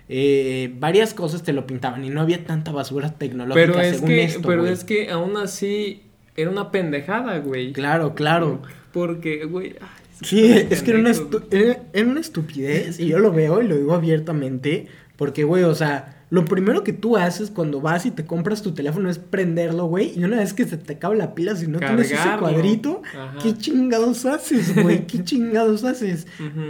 [0.09, 4.07] eh, varias cosas te lo pintaban y no había tanta basura tecnológica Pero es según
[4.07, 4.73] que, esto, pero güey.
[4.73, 6.01] es que aún así
[6.35, 7.73] era una pendejada, güey.
[7.73, 8.63] Claro, claro.
[8.91, 9.75] Porque, güey.
[9.79, 9.87] ay,
[10.23, 11.11] Sí, es que era una,
[11.51, 15.75] era, era una estupidez y yo lo veo y lo digo abiertamente porque, güey, o
[15.75, 19.85] sea, lo primero que tú haces cuando vas y te compras tu teléfono es prenderlo,
[19.85, 23.01] güey, y una vez que se te acaba la pila, si no tienes ese cuadrito,
[23.13, 23.37] Ajá.
[23.41, 25.07] ¿qué chingados haces, güey?
[25.07, 26.27] ¿Qué chingados haces?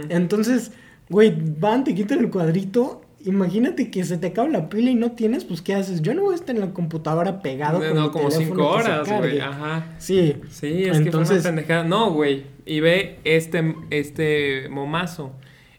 [0.08, 0.70] Entonces,
[1.08, 3.02] güey, van, te quitan el cuadrito.
[3.24, 6.02] Imagínate que se te acaba la pila y no tienes, pues ¿qué haces?
[6.02, 8.46] Yo no voy a estar en la computadora pegado No, con no, mi como teléfono
[8.46, 9.40] cinco que horas, güey.
[9.40, 9.86] Ajá.
[9.98, 10.36] Sí.
[10.50, 11.84] Sí, es que Entonces- fue una pendejada.
[11.84, 12.44] No, güey.
[12.64, 15.32] Y ve este, este momazo.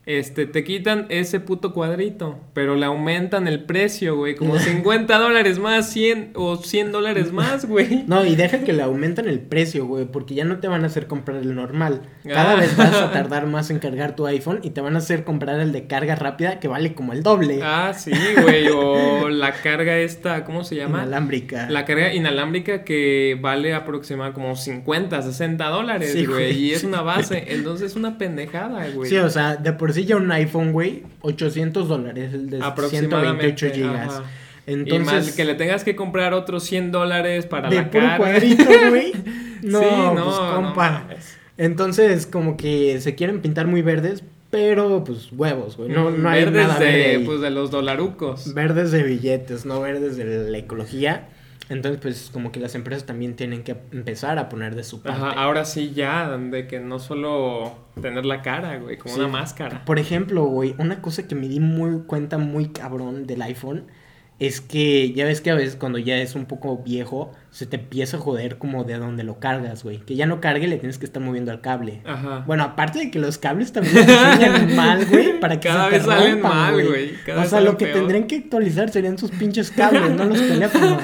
[0.09, 4.33] Este, te quitan ese puto cuadrito, pero le aumentan el precio, güey.
[4.33, 8.05] Como 50 dólares más, 100 o 100 dólares más, güey.
[8.07, 10.87] No, y deja que le aumentan el precio, güey, porque ya no te van a
[10.87, 12.01] hacer comprar el normal.
[12.27, 12.55] Cada Ah.
[12.55, 15.59] vez vas a tardar más en cargar tu iPhone y te van a hacer comprar
[15.59, 17.59] el de carga rápida que vale como el doble.
[17.61, 18.67] Ah, sí, güey.
[18.69, 21.03] O la carga esta, ¿cómo se llama?
[21.03, 21.69] Inalámbrica.
[21.69, 26.53] La carga inalámbrica que vale aproximadamente como 50, 60 dólares, Sí, güey.
[26.53, 26.57] güey.
[26.63, 27.43] Y es una base.
[27.49, 29.07] Entonces es una pendejada, güey.
[29.07, 32.65] Sí, o sea, de por sí ya un iPhone, güey, 800 dólares, el de 128
[32.67, 34.09] Aproximadamente, gigas.
[34.15, 34.23] ajá.
[34.67, 38.07] Entonces, y más que le tengas que comprar otros 100 dólares para de la puro
[38.17, 39.13] cuadrito, güey.
[39.61, 39.85] No, Sí,
[40.23, 41.05] pues, compa.
[41.09, 41.15] no.
[41.57, 45.89] Entonces, como que se quieren pintar muy verdes, pero pues huevos, güey.
[45.89, 47.25] No, no hay Verdes nada de, verde ahí.
[47.25, 48.53] pues, de los dolarucos.
[48.53, 51.27] Verdes de billetes, no verdes de la ecología.
[51.69, 55.21] Entonces, pues como que las empresas también tienen que empezar a poner de su parte.
[55.21, 59.19] Ajá, ahora sí ya, de que no solo tener la cara, güey, como Sí.
[59.21, 59.85] una máscara.
[59.85, 63.83] Por ejemplo, güey, una cosa que me di muy cuenta muy cabrón del iPhone
[64.39, 67.75] es que ya ves que a veces cuando ya es un poco viejo se te
[67.75, 69.97] empieza a joder como de donde lo cargas, güey.
[69.99, 72.01] Que ya no cargue, le tienes que estar moviendo al cable.
[72.05, 72.45] Ajá.
[72.47, 75.95] Bueno, aparte de que los cables también diseñan mal, güey, para que Cada se te
[75.97, 77.97] vez salen rompan, mal, güey, O sea, lo salen que peor.
[77.97, 81.03] tendrían que actualizar serían sus pinches cables, no los teléfonos.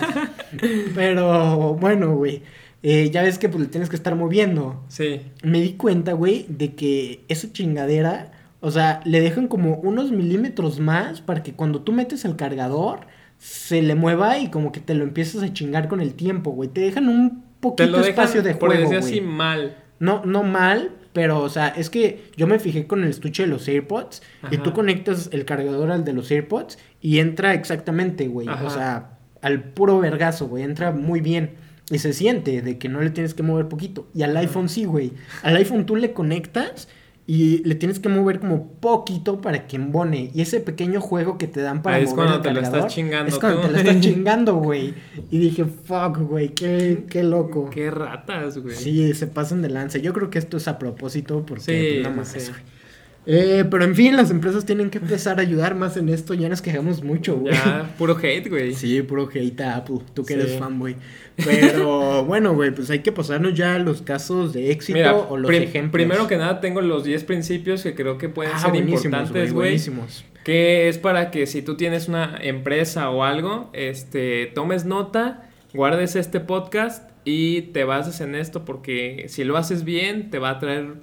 [0.95, 2.41] Pero bueno, güey,
[2.83, 4.83] eh, ya ves que pues le tienes que estar moviendo.
[4.87, 5.21] Sí.
[5.43, 10.79] Me di cuenta, güey, de que esa chingadera, o sea, le dejan como unos milímetros
[10.79, 13.01] más para que cuando tú metes el cargador
[13.37, 16.69] se le mueva y como que te lo empiezas a chingar con el tiempo, güey.
[16.69, 19.11] Te dejan un Te poquito lo dejan, espacio de por juego, decir güey.
[19.13, 19.77] así, mal.
[19.99, 23.47] No, no mal, pero, o sea, es que yo me fijé con el estuche de
[23.49, 28.47] los AirPods y tú conectas el cargador al de los AirPods y entra exactamente, güey.
[28.49, 29.14] O sea,
[29.45, 30.63] al puro vergazo, güey.
[30.63, 31.51] Entra muy bien.
[31.91, 34.07] Y se siente de que no le tienes que mover poquito.
[34.15, 35.13] Y al iPhone sí, güey.
[35.43, 36.87] Al iPhone tú le conectas
[37.27, 40.31] y le tienes que mover como poquito para que embone.
[40.33, 42.61] Y ese pequeño juego que te dan para Ahí es mover cuando el te lo
[42.61, 43.67] estás chingando Es cuando tú.
[43.67, 44.93] te lo estás chingando, güey.
[45.29, 47.69] Y dije, fuck, güey, qué, qué loco.
[47.69, 48.75] Qué ratas, güey.
[48.75, 49.99] Sí, se pasan de lanza.
[49.99, 52.51] Yo creo que esto es a propósito porque Sí, pues, no mames, sí.
[52.51, 52.61] güey.
[53.27, 56.33] Eh, pero en fin, las empresas tienen que empezar a ayudar más en esto.
[56.35, 57.53] Ya nos quejamos mucho, güey.
[57.55, 58.73] Ya, puro hate, güey.
[58.75, 59.97] Sí, puro hate a Apple.
[60.13, 60.39] Tú que Sí.
[60.39, 60.95] eres fanboy.
[61.43, 65.37] Pero bueno, güey, pues hay que pasarnos ya a los casos de éxito Mira, o
[65.37, 65.91] los prim- ejemplos.
[65.91, 69.69] primero que nada tengo los 10 principios que creo que pueden Ah, ser importantes, güey.
[69.69, 70.23] Buenísimos.
[70.43, 76.15] Que es para que si tú tienes una empresa o algo, este, tomes nota, guardes
[76.15, 80.59] este podcast y te bases en esto porque si lo haces bien te va a
[80.59, 80.93] traer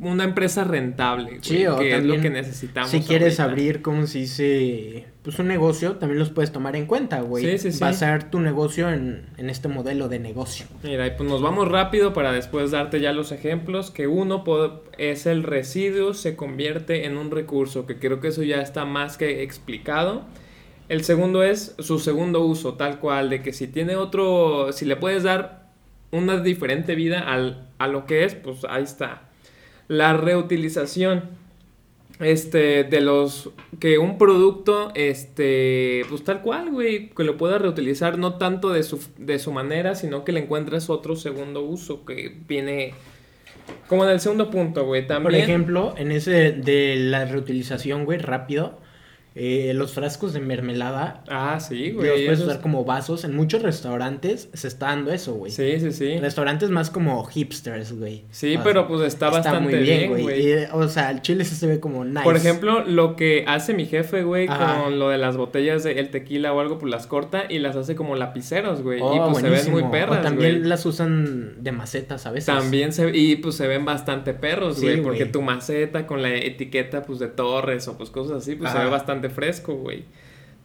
[0.00, 2.90] una empresa rentable, güey, Sí, o que es lo que necesitamos.
[2.90, 3.52] Si quieres ahorita.
[3.52, 7.44] abrir, como se dice, pues un negocio, también los puedes tomar en cuenta, güey.
[7.44, 7.80] Sí, sí, sí.
[7.80, 10.66] Basar tu negocio en, en este modelo de negocio.
[10.82, 13.90] Mira, y pues nos vamos rápido para después darte ya los ejemplos.
[13.90, 14.44] Que uno
[14.98, 19.16] es el residuo se convierte en un recurso, que creo que eso ya está más
[19.16, 20.24] que explicado.
[20.88, 24.96] El segundo es su segundo uso, tal cual, de que si tiene otro, si le
[24.96, 25.70] puedes dar
[26.10, 29.29] una diferente vida al, a lo que es, pues ahí está.
[29.90, 31.24] La reutilización
[32.20, 38.18] este de los que un producto este pues tal cual güey que lo puedas reutilizar
[38.18, 42.36] no tanto de su de su manera sino que le encuentres otro segundo uso que
[42.46, 42.92] viene
[43.88, 48.18] como en el segundo punto güey Por también ejemplo, en ese de la reutilización, güey,
[48.18, 48.78] rápido,
[49.34, 51.22] eh, los frascos de mermelada.
[51.28, 52.24] Ah, sí, Los güey.
[52.24, 53.24] puedes esos- usar como vasos.
[53.24, 55.52] En muchos restaurantes se está dando eso, güey.
[55.52, 56.18] Sí, sí, sí.
[56.18, 58.24] Restaurantes más como hipsters, güey.
[58.30, 60.48] Sí, O pero pues está, bastante bien, güey.
[60.50, 62.22] Y, O sea, el chile se ve como nice.
[62.24, 64.82] Por ejemplo, lo que hace mi jefe, güey, Ajá.
[64.84, 67.76] con lo de las botellas de el tequila o algo, pues las corta y las
[67.76, 69.00] hace como lapiceros, güey.
[69.02, 69.78] Oh, y pues se ven buenísimo.
[69.80, 70.68] muy perras, O también güey.
[70.68, 72.46] las usan de macetas a veces.
[72.46, 76.34] También se y pues se ven bastante perros, Sí, güey, porque tu maceta con la
[76.34, 80.04] etiqueta pues de Torres o pues cosas así, pues se ve bastante fresco, güey.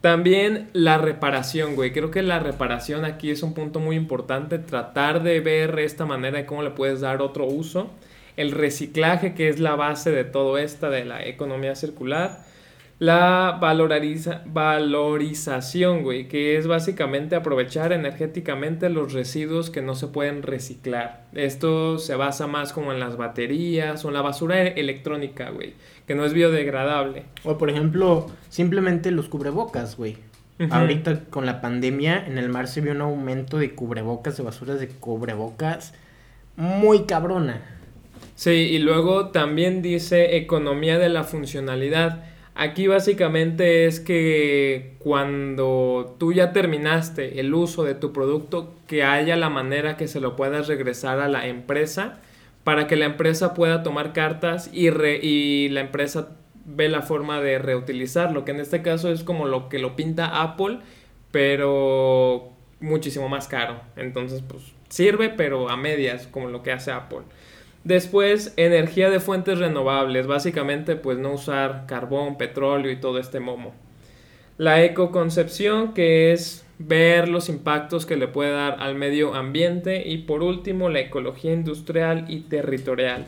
[0.01, 1.91] También la reparación, güey.
[1.91, 4.59] Creo que la reparación aquí es un punto muy importante.
[4.59, 7.89] Tratar de ver esta manera de cómo le puedes dar otro uso.
[8.37, 12.45] El reciclaje, que es la base de todo esta, de la economía circular.
[12.97, 20.43] La valoriza- valorización, güey, que es básicamente aprovechar energéticamente los residuos que no se pueden
[20.43, 21.25] reciclar.
[21.34, 25.73] Esto se basa más como en las baterías o en la basura e- electrónica, güey,
[26.08, 27.23] que no es biodegradable.
[27.43, 30.17] O por ejemplo, simplemente los cubrebocas, güey.
[30.71, 34.79] Ahorita con la pandemia en el mar se vio un aumento de cubrebocas, de basuras
[34.79, 35.93] de cubrebocas
[36.55, 37.60] muy cabrona.
[38.36, 42.23] Sí, y luego también dice economía de la funcionalidad.
[42.57, 49.35] Aquí básicamente es que cuando tú ya terminaste el uso de tu producto, que haya
[49.35, 52.19] la manera que se lo puedas regresar a la empresa
[52.63, 56.29] para que la empresa pueda tomar cartas y, re- y la empresa
[56.63, 60.41] ve la forma de reutilizarlo, que en este caso es como lo que lo pinta
[60.41, 60.79] Apple,
[61.31, 63.81] pero muchísimo más caro.
[63.97, 67.19] Entonces, pues sirve, pero a medias, como lo que hace Apple.
[67.86, 73.74] Después, energía de fuentes renovables, básicamente pues no usar carbón, petróleo y todo este momo.
[74.58, 80.08] La ecoconcepción, que es ver los impactos que le puede dar al medio ambiente.
[80.08, 83.26] Y por último, la ecología industrial y territorial,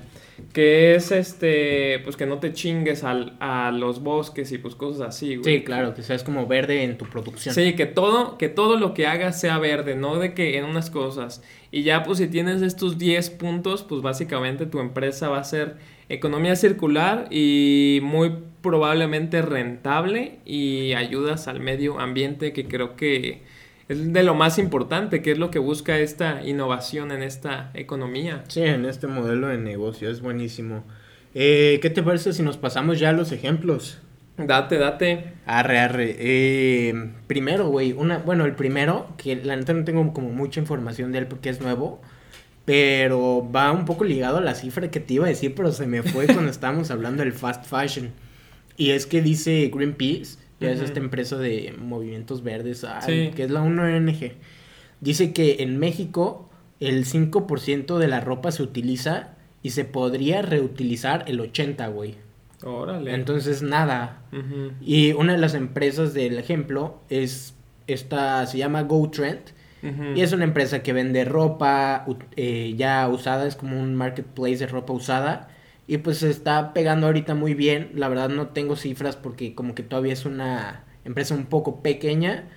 [0.54, 5.08] que es este, pues que no te chingues al- a los bosques y pues cosas
[5.10, 5.58] así, güey.
[5.60, 7.54] Sí, claro, que seas como verde en tu producción.
[7.56, 10.90] Sí, que todo, que todo lo que hagas sea verde, no de que en unas
[10.90, 11.42] cosas.
[11.72, 15.76] Y ya pues si tienes estos 10 puntos, pues básicamente tu empresa va a ser
[16.10, 23.42] economía circular y muy probablemente rentable y ayudas al medio ambiente que creo que
[23.90, 28.44] es de lo más importante, que es lo que busca esta innovación en esta economía.
[28.48, 30.84] Sí, en este modelo de negocio es buenísimo.
[31.34, 34.00] Eh, ¿Qué te parece si nos pasamos ya a los ejemplos?
[34.38, 35.34] Date, date.
[35.46, 36.16] Arre, arre.
[36.20, 41.12] Eh, primero, güey, una, bueno, el primero, que la neta no tengo como mucha información
[41.12, 42.02] de él porque es nuevo,
[42.66, 45.88] pero va un poco ligado a la cifra que te iba a decir, pero se
[45.88, 48.12] me fue cuando estábamos hablando del fast fashion.
[48.76, 50.86] Y es que dice Greenpeace, ya es Ujú.
[50.86, 53.36] esta empresa de movimientos verdes, ay, Sí.
[53.36, 54.34] que es la 1ONG,
[55.02, 61.24] dice que en México el 5% de la ropa se utiliza y se podría reutilizar
[61.28, 62.16] el 80, güey.
[62.64, 63.14] Órale.
[63.14, 64.22] Entonces, nada,
[64.82, 67.54] y una de las empresas del ejemplo es
[67.88, 69.40] esta, se llama GoTrend.
[69.84, 70.04] Ujú.
[70.16, 74.68] Y es una empresa que vende ropa eh, ya usada, es como un marketplace de
[74.68, 75.50] ropa usada.
[75.88, 77.92] Y pues se está pegando ahorita muy bien.
[77.96, 82.50] La verdad no tengo cifras porque como que todavía es una empresa un poco pequeña.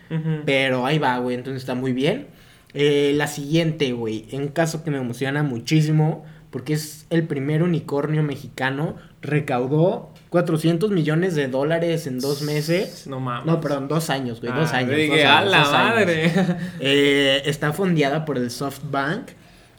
[0.45, 2.27] Pero ahí va, güey, entonces está muy bien.
[2.75, 8.23] Eh, la siguiente, güey, en caso que me emociona muchísimo, porque es el primer unicornio
[8.25, 13.07] mexicano, recaudó 400 millones de dólares en dos meses.
[13.07, 13.47] No mames.
[13.47, 14.97] No, perdón, dos años, güey, dos Ah, años.
[14.97, 15.95] dije, dos a la dos años".
[15.95, 16.33] madre.
[16.81, 19.29] Eh, está fondeada por el SoftBank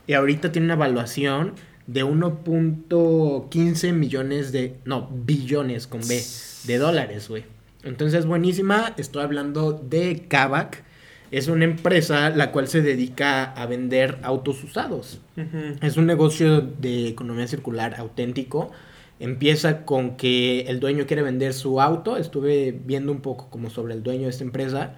[0.07, 1.53] y ahorita tiene una evaluación
[1.87, 6.23] de 1.15 millones de, no, billones con B,
[6.65, 7.43] de dólares, güey.
[7.83, 10.83] Entonces, buenísima, estoy hablando de Kavak.
[11.31, 15.21] Es una empresa la cual se dedica a vender autos usados.
[15.81, 18.71] Es un negocio de economía circular auténtico.
[19.19, 22.17] Empieza con que el dueño quiere vender su auto.
[22.17, 24.95] Estuve viendo un poco como sobre el dueño de esta empresa.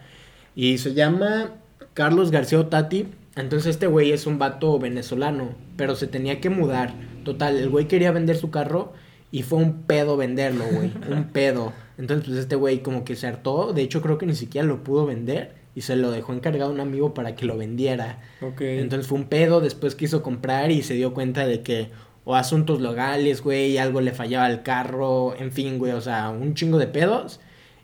[0.56, 1.52] Y se llama
[1.94, 3.06] Carlos García Otati.
[3.36, 5.56] Entonces este güey es un vato venezolano.
[5.78, 6.94] Pero se tenía que mudar.
[7.24, 8.94] Total, el güey quería vender su carro.
[9.32, 10.92] Y fue un pedo venderlo, güey.
[11.10, 11.74] un pedo.
[11.98, 13.74] Entonces pues este güey como que se hartó.
[13.74, 15.56] De hecho creo que ni siquiera lo pudo vender.
[15.76, 18.22] Y se lo dejó encargado a un amigo para que lo vendiera.
[18.42, 18.62] Ok.
[18.62, 21.90] Entonces fue un pedo, después quiso comprar y se dio cuenta de que
[22.26, 26.54] o asuntos legales, güey, algo le fallaba al carro, en fin, güey, o sea, un
[26.54, 27.40] chingo de pedos.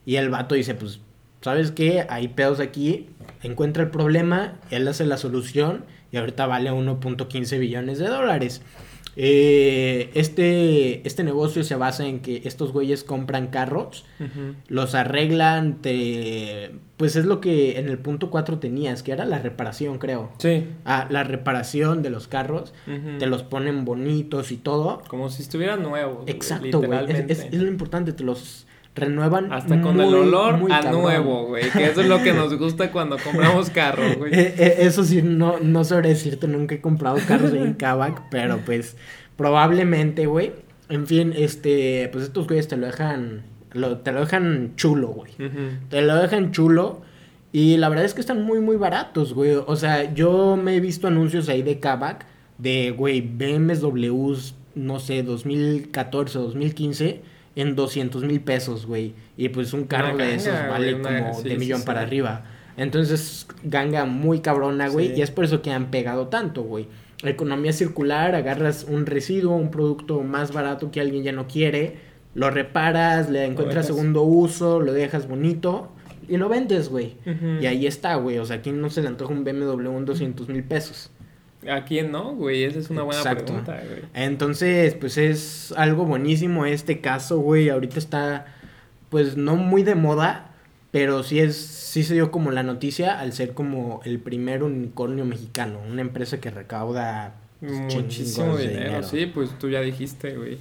[0.05, 1.01] Y el vato dice, pues,
[1.41, 2.05] ¿sabes qué?
[2.09, 3.09] Hay pedos aquí,
[3.43, 8.61] encuentra el problema, él hace la solución y ahorita vale 1.15 billones de dólares.
[9.21, 14.05] Eh, este, este negocio se basa en que estos güeyes compran carros,
[14.69, 16.71] los arreglan, te...
[16.95, 20.31] pues es lo que en el punto 4 tenías, que era la reparación, creo.
[20.37, 20.67] Sí.
[20.85, 22.73] Ah, la reparación de los carros,
[23.17, 25.01] te los ponen bonitos y todo.
[25.09, 26.23] Como si estuvieran nuevos.
[26.27, 26.99] Exacto, güey.
[27.27, 28.67] Es- es lo importante, te los
[28.99, 29.51] renuevan.
[29.51, 31.69] Hasta con el olor a nuevo, güey.
[31.71, 34.33] Que eso es lo que nos gusta cuando compramos carros, güey.
[34.33, 38.59] Eh, eh, eso sí, no, no sobre decirte, nunca he comprado carros en Kavak, pero
[38.65, 38.97] pues
[39.35, 40.53] probablemente, güey.
[40.89, 43.43] En fin, este, pues estos güeyes te lo dejan,
[43.73, 45.31] lo, te lo dejan chulo, güey.
[45.89, 47.01] Te lo dejan chulo.
[47.51, 49.53] Y la verdad es que están muy, muy baratos, güey.
[49.53, 52.25] O sea, yo me he visto anuncios ahí de Kavak,
[52.57, 59.13] de, güey, BMWs, no sé, 2014, 2015 en 200 mil pesos, güey.
[59.37, 62.45] Y pues un carro de esos vale como de millón para arriba.
[62.77, 65.17] Entonces, ganga muy cabrona, güey.
[65.17, 66.87] Y es por eso que han pegado tanto, güey.
[67.23, 71.97] Economía circular, agarras un residuo, un producto más barato que alguien ya no quiere,
[72.33, 75.91] lo reparas, le encuentras segundo uso, lo dejas bonito
[76.29, 77.15] y lo vendes, güey.
[77.59, 78.37] Y ahí está, güey.
[78.37, 81.11] O sea, aquí no se le antoja un BMW en 200 mil pesos?
[81.67, 82.63] ¿A quién no, güey?
[82.63, 84.03] Esa es una buena pregunta, güey.
[84.13, 87.69] Entonces, pues es algo buenísimo este caso, güey.
[87.69, 88.45] Ahorita está,
[89.09, 90.51] pues no muy de moda,
[90.91, 95.25] pero sí es, sí se dio como la noticia al ser como el primer unicornio
[95.25, 99.03] mexicano, una empresa que recauda pues, muchísimo dinero.
[99.03, 100.57] Sí, pues tú ya dijiste, güey.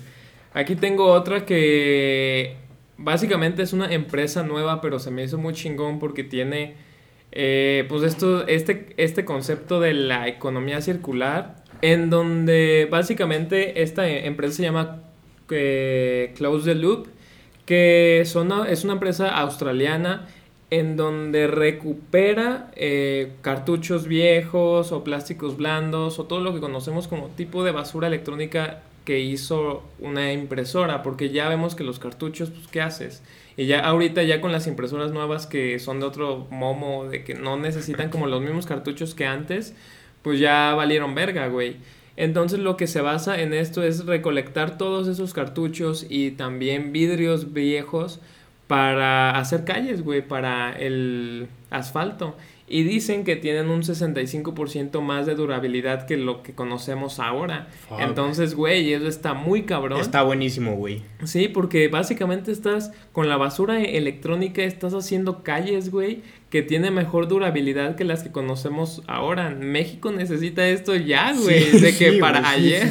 [0.52, 2.56] Aquí tengo otra que
[2.96, 6.74] básicamente es una empresa nueva, pero se me hizo muy chingón porque tiene
[7.32, 14.56] eh, pues esto, este, este concepto de la economía circular, en donde básicamente esta empresa
[14.56, 15.02] se llama
[15.50, 17.08] eh, Close the Loop,
[17.66, 20.26] que son es una empresa australiana
[20.70, 27.28] en donde recupera eh, cartuchos viejos o plásticos blandos o todo lo que conocemos como
[27.28, 32.68] tipo de basura electrónica que hizo una impresora, porque ya vemos que los cartuchos, pues,
[32.68, 33.22] ¿qué haces?
[33.58, 37.34] Y ya ahorita ya con las impresoras nuevas que son de otro momo, de que
[37.34, 39.74] no necesitan como los mismos cartuchos que antes,
[40.22, 41.76] pues ya valieron verga, güey.
[42.16, 47.52] Entonces lo que se basa en esto es recolectar todos esos cartuchos y también vidrios
[47.52, 48.20] viejos
[48.68, 52.36] para hacer calles, güey, para el asfalto
[52.68, 57.68] y dicen que tienen un 65% más de durabilidad que lo que conocemos ahora.
[57.98, 60.00] Entonces, güey, eso está muy cabrón.
[60.00, 61.02] Está buenísimo, güey.
[61.24, 67.28] Sí, porque básicamente estás con la basura electrónica, estás haciendo calles, güey, que tiene mejor
[67.28, 69.50] durabilidad que las que conocemos ahora.
[69.50, 72.90] México necesita esto ya, güey, de que para ayer.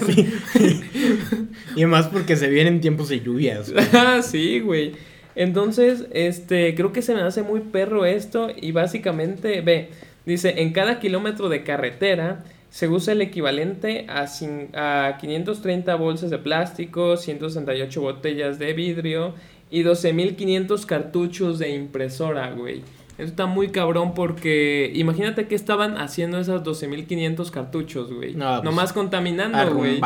[1.76, 3.74] y más porque se vienen tiempos de lluvias.
[4.24, 4.94] sí, güey.
[5.38, 9.92] Entonces, este, creo que se me hace muy perro esto y básicamente, ve,
[10.26, 14.26] dice, en cada kilómetro de carretera se usa el equivalente a,
[14.74, 19.36] a 530 bolsas de plástico, 168 botellas de vidrio
[19.70, 22.82] y 12.500 cartuchos de impresora, güey.
[23.18, 28.36] Eso está muy cabrón porque imagínate que estaban haciendo esas 12.500 cartuchos, güey.
[28.36, 30.00] No, pues, Nomás contaminando, güey.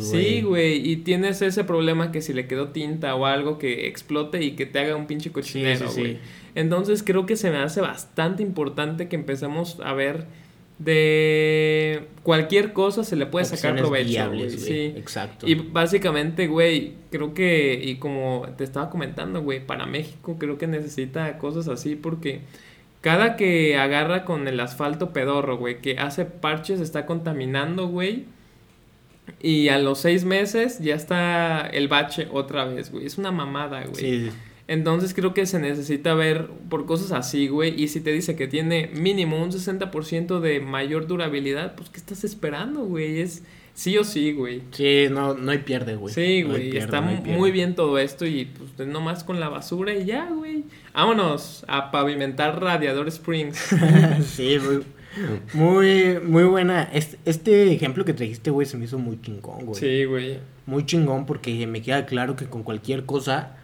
[0.00, 0.88] Sí, güey.
[0.88, 4.64] Y tienes ese problema que si le quedó tinta o algo que explote y que
[4.64, 6.18] te haga un pinche cochinero, güey.
[6.54, 10.26] Entonces creo que se me hace bastante importante que empecemos a ver
[10.78, 14.30] de cualquier cosa se le puede sacar provecho.
[14.50, 15.46] Sí, exacto.
[15.46, 20.66] Y básicamente, güey, creo que, y como te estaba comentando, güey, para México creo que
[20.66, 22.40] necesita cosas así porque
[23.00, 28.24] cada que agarra con el asfalto pedorro, güey, que hace parches, está contaminando, güey.
[29.40, 33.06] Y a los seis meses ya está el bache otra vez, güey.
[33.06, 33.94] Es una mamada, güey.
[33.94, 34.30] Sí.
[34.66, 37.80] Entonces creo que se necesita ver por cosas así, güey.
[37.80, 42.24] Y si te dice que tiene mínimo un 60% de mayor durabilidad, pues ¿qué estás
[42.24, 43.20] esperando, güey?
[43.20, 43.42] Es
[43.74, 44.62] sí o sí, güey.
[44.70, 46.14] Sí, no, no hay pierde, güey.
[46.14, 46.76] Sí, güey.
[46.76, 50.64] está muy bien todo esto y pues nomás con la basura y ya, güey.
[50.94, 53.58] Vámonos a pavimentar Radiador Springs.
[54.24, 54.84] sí, muy,
[55.52, 56.84] muy, muy buena.
[56.84, 59.78] Este, este ejemplo que trajiste, güey, se me hizo muy chingón, güey.
[59.78, 60.38] Sí, güey.
[60.64, 63.58] Muy chingón porque me queda claro que con cualquier cosa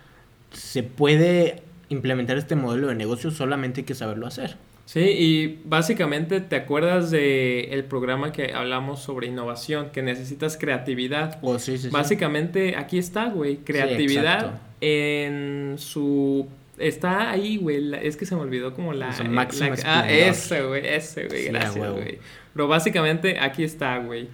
[0.52, 4.56] se puede implementar este modelo de negocio, solamente hay que saberlo hacer.
[4.86, 11.38] Sí, y básicamente te acuerdas de el programa que hablamos sobre innovación, que necesitas creatividad.
[11.42, 16.48] Oh, sí, sí, básicamente aquí está, güey, creatividad en su
[16.80, 19.48] está ahí, güey, es que se me olvidó como la, la
[19.84, 22.18] ah, ese, güey, ese, güey, gracias, güey.
[22.52, 24.28] Pero básicamente aquí está, güey.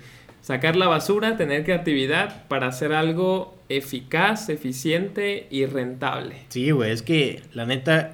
[0.46, 6.36] Sacar la basura, tener creatividad para hacer algo eficaz, eficiente y rentable.
[6.50, 8.12] Sí, güey, es que la neta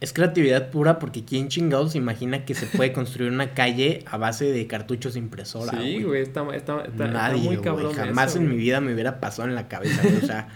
[0.00, 4.18] es creatividad pura porque quién chingados se imagina que se puede construir una calle a
[4.18, 5.72] base de cartuchos impresora.
[5.82, 7.92] Sí, güey, está, está, Nadie, muy cabrón.
[7.92, 10.18] Jamás en mi vida me hubiera pasado en la cabeza, güey.
[10.18, 10.46] O sea,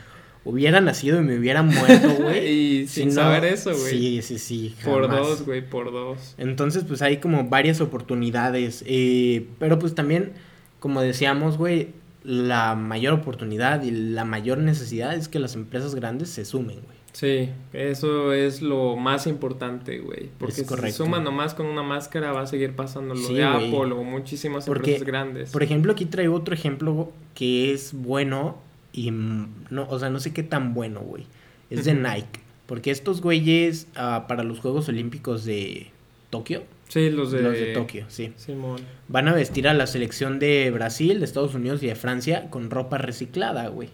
[0.45, 2.49] hubiera nacido y me hubiera muerto, güey.
[2.49, 3.91] y sin saber eso, güey.
[3.91, 4.77] Sí, sí, sí.
[4.85, 6.37] Por dos, güey, por dos.
[6.39, 8.85] Entonces, pues hay como varias oportunidades.
[8.87, 10.35] Eh, pero pues también,
[10.81, 11.89] como decíamos, güey,
[12.25, 17.01] la mayor oportunidad y la mayor necesidad es que las empresas grandes se sumen, güey.
[17.13, 20.31] Sí, eso es lo más importante, güey.
[20.39, 23.45] Porque si se suma nomás con una máscara va a seguir pasando lo Sí, de
[23.45, 23.67] güey.
[23.69, 25.51] Apple o muchísimas Porque, empresas grandes.
[25.51, 28.59] Por ejemplo, aquí traigo otro ejemplo que es bueno
[28.93, 31.27] y no, o sea, no sé qué tan bueno, güey.
[31.69, 31.95] Es de.
[31.95, 32.41] Nike.
[32.67, 35.91] Porque estos güeyes ah, para los Juegos Olímpicos de
[36.31, 37.41] Tokio, sí, los de...
[37.43, 38.35] los de Tokio, sí.
[38.37, 38.81] Simón.
[39.09, 42.69] Van a vestir a la selección de Brasil, de Estados Unidos y de Francia con
[42.71, 43.89] ropa reciclada, güey.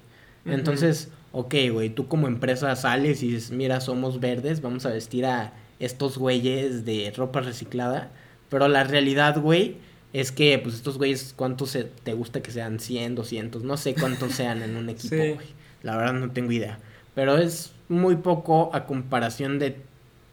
[0.45, 5.27] Entonces, ok, güey, tú como empresa sales y dices, mira, somos verdes, vamos a vestir
[5.27, 8.11] a estos güeyes de ropa reciclada.
[8.49, 9.77] Pero la realidad, güey,
[10.13, 12.79] es que, pues, estos güeyes, ¿cuántos se- te gusta que sean?
[12.79, 15.33] 100, 200, no sé cuántos sean en un equipo, Sí.
[15.33, 15.47] güey.
[15.83, 16.79] La verdad no tengo idea.
[17.15, 19.77] Pero es muy poco a comparación de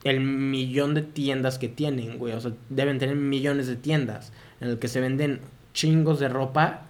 [0.04, 2.34] el millón de tiendas que tienen, güey.
[2.34, 5.40] O sea, deben tener millones de tiendas en el que se venden
[5.74, 6.88] chingos de ropa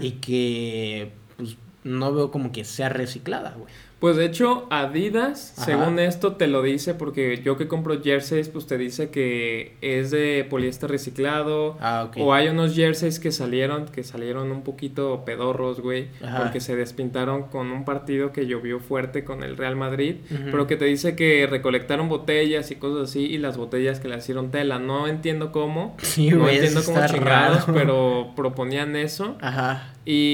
[0.00, 3.72] y que pues no veo como que sea reciclada, güey.
[4.00, 5.66] Pues de hecho, Adidas, Ajá.
[5.66, 10.10] según esto, te lo dice porque yo que compro jerseys, pues te dice que es
[10.10, 11.76] de poliéster reciclado.
[11.80, 12.10] Ah.
[12.18, 16.38] O hay unos jerseys que salieron, que salieron un poquito pedorros, güey, Ajá.
[16.38, 20.16] porque se despintaron con un partido que llovió fuerte con el Real Madrid,
[20.50, 24.16] pero que te dice que recolectaron botellas y cosas así y las botellas que le
[24.16, 24.78] hicieron tela.
[24.78, 27.74] No entiendo cómo, Sí, no entiendo cómo chingados, raro.
[27.74, 29.36] pero proponían eso.
[29.42, 29.92] Ajá.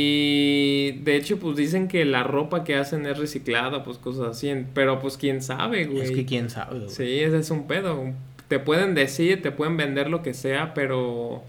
[0.08, 4.52] Y de hecho, pues dicen que la ropa que hacen es reciclada, pues cosas así.
[4.74, 6.02] Pero pues quién sabe, güey.
[6.02, 6.90] Es que quién sabe, güey.
[6.90, 8.12] Sí, ese es un pedo.
[8.48, 11.42] Te pueden decir, te pueden vender lo que sea, pero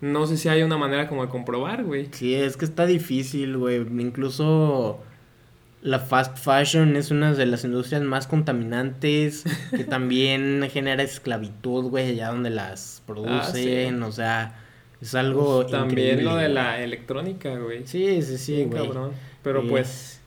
[0.00, 2.08] no sé si hay una manera como de comprobar, güey.
[2.12, 3.78] Sí, es que está difícil, güey.
[3.78, 5.00] Incluso
[5.82, 12.10] la fast fashion es una de las industrias más contaminantes que también genera esclavitud, güey,
[12.10, 14.60] allá donde las producen, o sea,
[15.00, 17.86] es algo Pues, También increíble, lo de la electrónica, güey.
[17.86, 18.82] Sí, sí, sí, güey.
[18.86, 19.12] cabrón.
[19.42, 19.68] Pero Sí.
[19.70, 20.20] pues,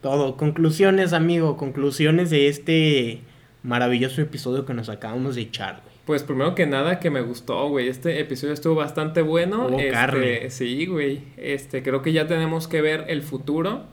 [0.00, 0.36] Todo.
[0.36, 3.20] Conclusiones, amigo, conclusiones de este
[3.62, 5.96] maravilloso episodio que nos acabamos de echar, güey.
[6.06, 7.88] pues primero que nada que me gustó, güey.
[7.88, 9.66] Este episodio estuvo bastante bueno.
[9.66, 10.50] Hubo Este, carne.
[10.50, 11.20] Sí, güey.
[11.36, 13.84] Este, creo que ya tenemos que ver el futuro.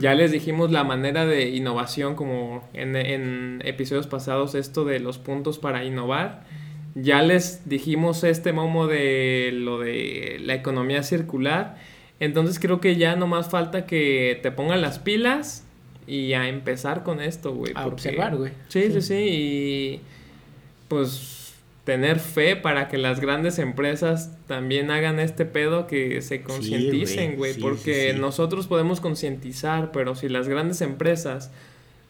[0.00, 5.18] Ya les dijimos la manera de innovación, como en, en episodios pasados, esto de los
[5.18, 6.44] puntos para innovar.
[6.96, 11.76] Ya les dijimos este momo de lo de la economía circular.
[12.20, 15.64] Entonces creo que ya no más falta que te pongan las pilas
[16.06, 17.72] y a empezar con esto, güey.
[17.74, 18.52] A porque- observar, güey.
[18.68, 19.02] Sí, sí, Sí.
[19.02, 19.14] sí.
[19.14, 20.00] Y
[20.88, 21.54] pues
[21.84, 27.54] tener fe para que las grandes empresas también hagan este pedo que se concienticen, güey.
[27.54, 31.50] Sí, porque sí, nosotros podemos concientizar, pero si las grandes empresas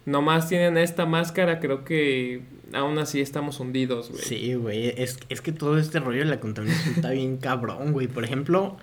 [0.06, 2.42] nomás tienen esta máscara, creo que
[2.72, 4.22] aún así estamos hundidos, güey.
[4.22, 8.08] Sí, güey, es, es que todo este rollo de la contaminación está bien cabrón, güey.
[8.08, 8.76] Por ejemplo,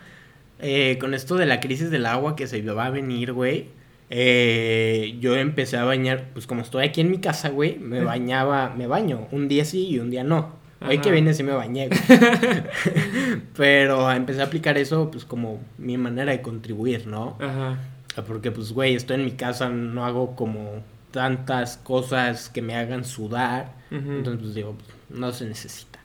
[0.60, 3.70] eh, con esto de la crisis del agua que se va a venir, güey,
[4.10, 8.74] eh, yo empecé a bañar, pues como estoy aquí en mi casa, güey, me bañaba,
[8.76, 10.56] me baño, un día sí y un día no.
[10.88, 12.00] Hoy que viene sí me bañé, güey.
[13.58, 17.36] Pero empecé a aplicar eso, pues como mi manera de contribuir, ¿no?
[17.40, 17.78] Ajá.
[18.26, 23.06] Porque, pues, güey, estoy en mi casa, no hago como tantas cosas que me hagan
[23.06, 23.74] sudar.
[23.92, 26.00] Entonces, pues digo, pues, no se necesita.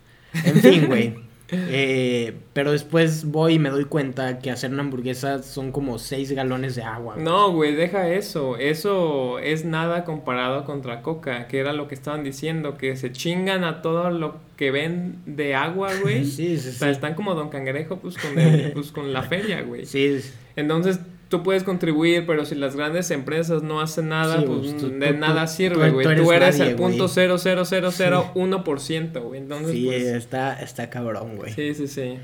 [0.45, 1.15] En fin, güey.
[1.53, 6.33] Eh, pero después voy y me doy cuenta que hacer una hamburguesa son como 6
[6.33, 7.15] galones de agua.
[7.15, 7.25] güey.
[7.25, 8.57] No, güey, deja eso.
[8.57, 13.65] Eso es nada comparado contra Coca, que era lo que estaban diciendo, que se chingan
[13.65, 16.25] a todo lo que ven de agua, güey.
[16.33, 19.63] Sí, sí, O sea, están como Don Cangrejo, pues con, el- pues, con la feria,
[19.63, 19.85] güey.
[19.87, 20.21] Sí,
[20.57, 21.01] Entonces,
[21.33, 24.91] tú puedes contribuir, pero si las grandes empresas no hacen nada, Sí, pues pues, tú-
[24.91, 26.05] de tú- nada tú- sirve, tú güey.
[26.05, 27.11] Tú, eres eres nadie, el punto güey.
[27.13, 29.41] cero cero cero cero uno por ciento, güey.
[29.41, 31.53] Entonces, sí, pues, está, está cabrón, güey.
[31.53, 32.19] sí, sí, sí.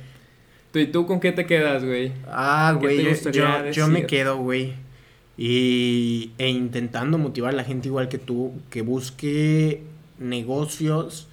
[0.73, 2.13] ¿Tú y tú con qué te quedas, güey?
[2.29, 4.75] Ah, ¿Qué te güey, yo, yo, yo me quedo, güey.
[5.37, 9.83] Y, e intentando motivar a la gente igual que tú, que busque
[10.19, 11.29] negocios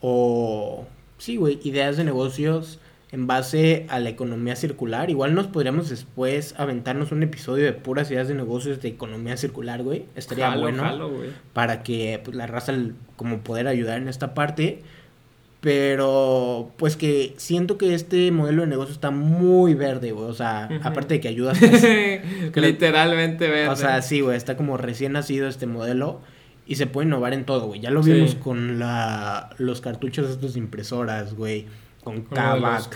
[0.00, 0.86] o,
[1.18, 2.78] sí, güey, ideas de negocios
[3.12, 5.10] en base a la economía circular.
[5.10, 9.82] Igual nos podríamos después aventarnos un episodio de puras ideas de negocios de economía circular,
[9.82, 10.04] güey.
[10.14, 11.30] Estaría Jalo, bueno jalo, güey.
[11.52, 12.72] para que pues, la raza
[13.16, 14.82] como poder ayudar en esta parte.
[15.60, 20.26] Pero pues que siento que este modelo de negocio está muy verde, güey.
[20.26, 21.58] O sea, aparte de que ayudas.
[21.60, 21.82] pues,
[22.56, 23.68] Literalmente verde.
[23.68, 26.20] o sea, sí, güey, está como recién nacido este modelo.
[26.66, 27.80] Y se puede innovar en todo, güey.
[27.80, 28.12] Ya lo Sí.
[28.12, 31.66] vimos con la, los cartuchos estos de impresoras, güey.
[32.02, 32.88] Con carros,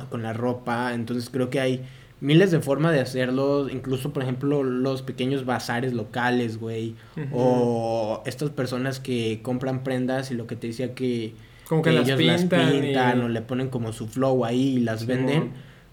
[0.00, 0.92] con, con la ropa.
[0.94, 1.84] Entonces creo que hay
[2.20, 3.68] miles de formas de hacerlo.
[3.68, 6.94] Incluso, por ejemplo, los pequeños bazares locales, güey.
[7.32, 11.34] O estas personas que compran prendas y lo que te decía que,
[11.68, 12.60] Como que, que las ellos pintan.
[12.66, 15.52] las pintan y- o le ponen como su flow ahí y las venden.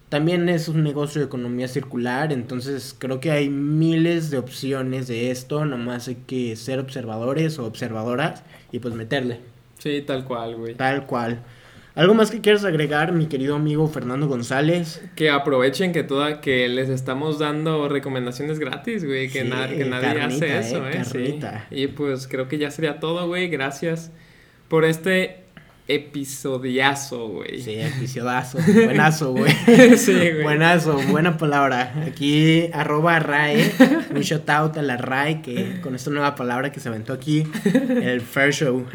[0.10, 5.30] también es un negocio de economía circular, entonces creo que hay miles de opciones de
[5.32, 9.40] esto, nomás hay que ser observadores o observadoras y pues meterle.
[9.80, 10.76] Sí, tal cual, güey.
[10.76, 11.40] Tal cual.
[11.96, 15.02] ¿Algo más que quieras agregar, mi querido amigo Fernando González?
[15.16, 19.86] Que aprovechen que toda, que les estamos dando recomendaciones gratis, güey, que, Sí, na- que
[19.86, 21.06] nadie carnita, hace eso, eh, eh.
[21.06, 21.40] sí.
[21.72, 23.48] Y pues creo que ya sería todo, güey.
[23.48, 24.12] Gracias
[24.68, 25.46] por este
[25.88, 27.62] episodiazo, güey.
[27.62, 28.58] Sí, episodazo.
[28.74, 29.54] Buenazo, güey.
[29.98, 30.44] Sí, güey.
[30.44, 31.94] Buenazo, buena palabra.
[32.08, 33.72] Aquí, arroba RAE.
[34.14, 37.44] Un shout out a la RAE que con esta nueva palabra que se aventó aquí,
[37.64, 38.86] el Fair Show.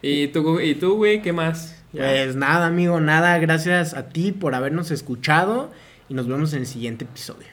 [0.00, 1.76] ¿Y tú, y tú, güey, qué más?
[1.92, 3.38] Pues nada, amigo, nada.
[3.38, 5.70] Gracias a ti por habernos escuchado
[6.08, 7.48] y nos vemos en el siguiente episodio.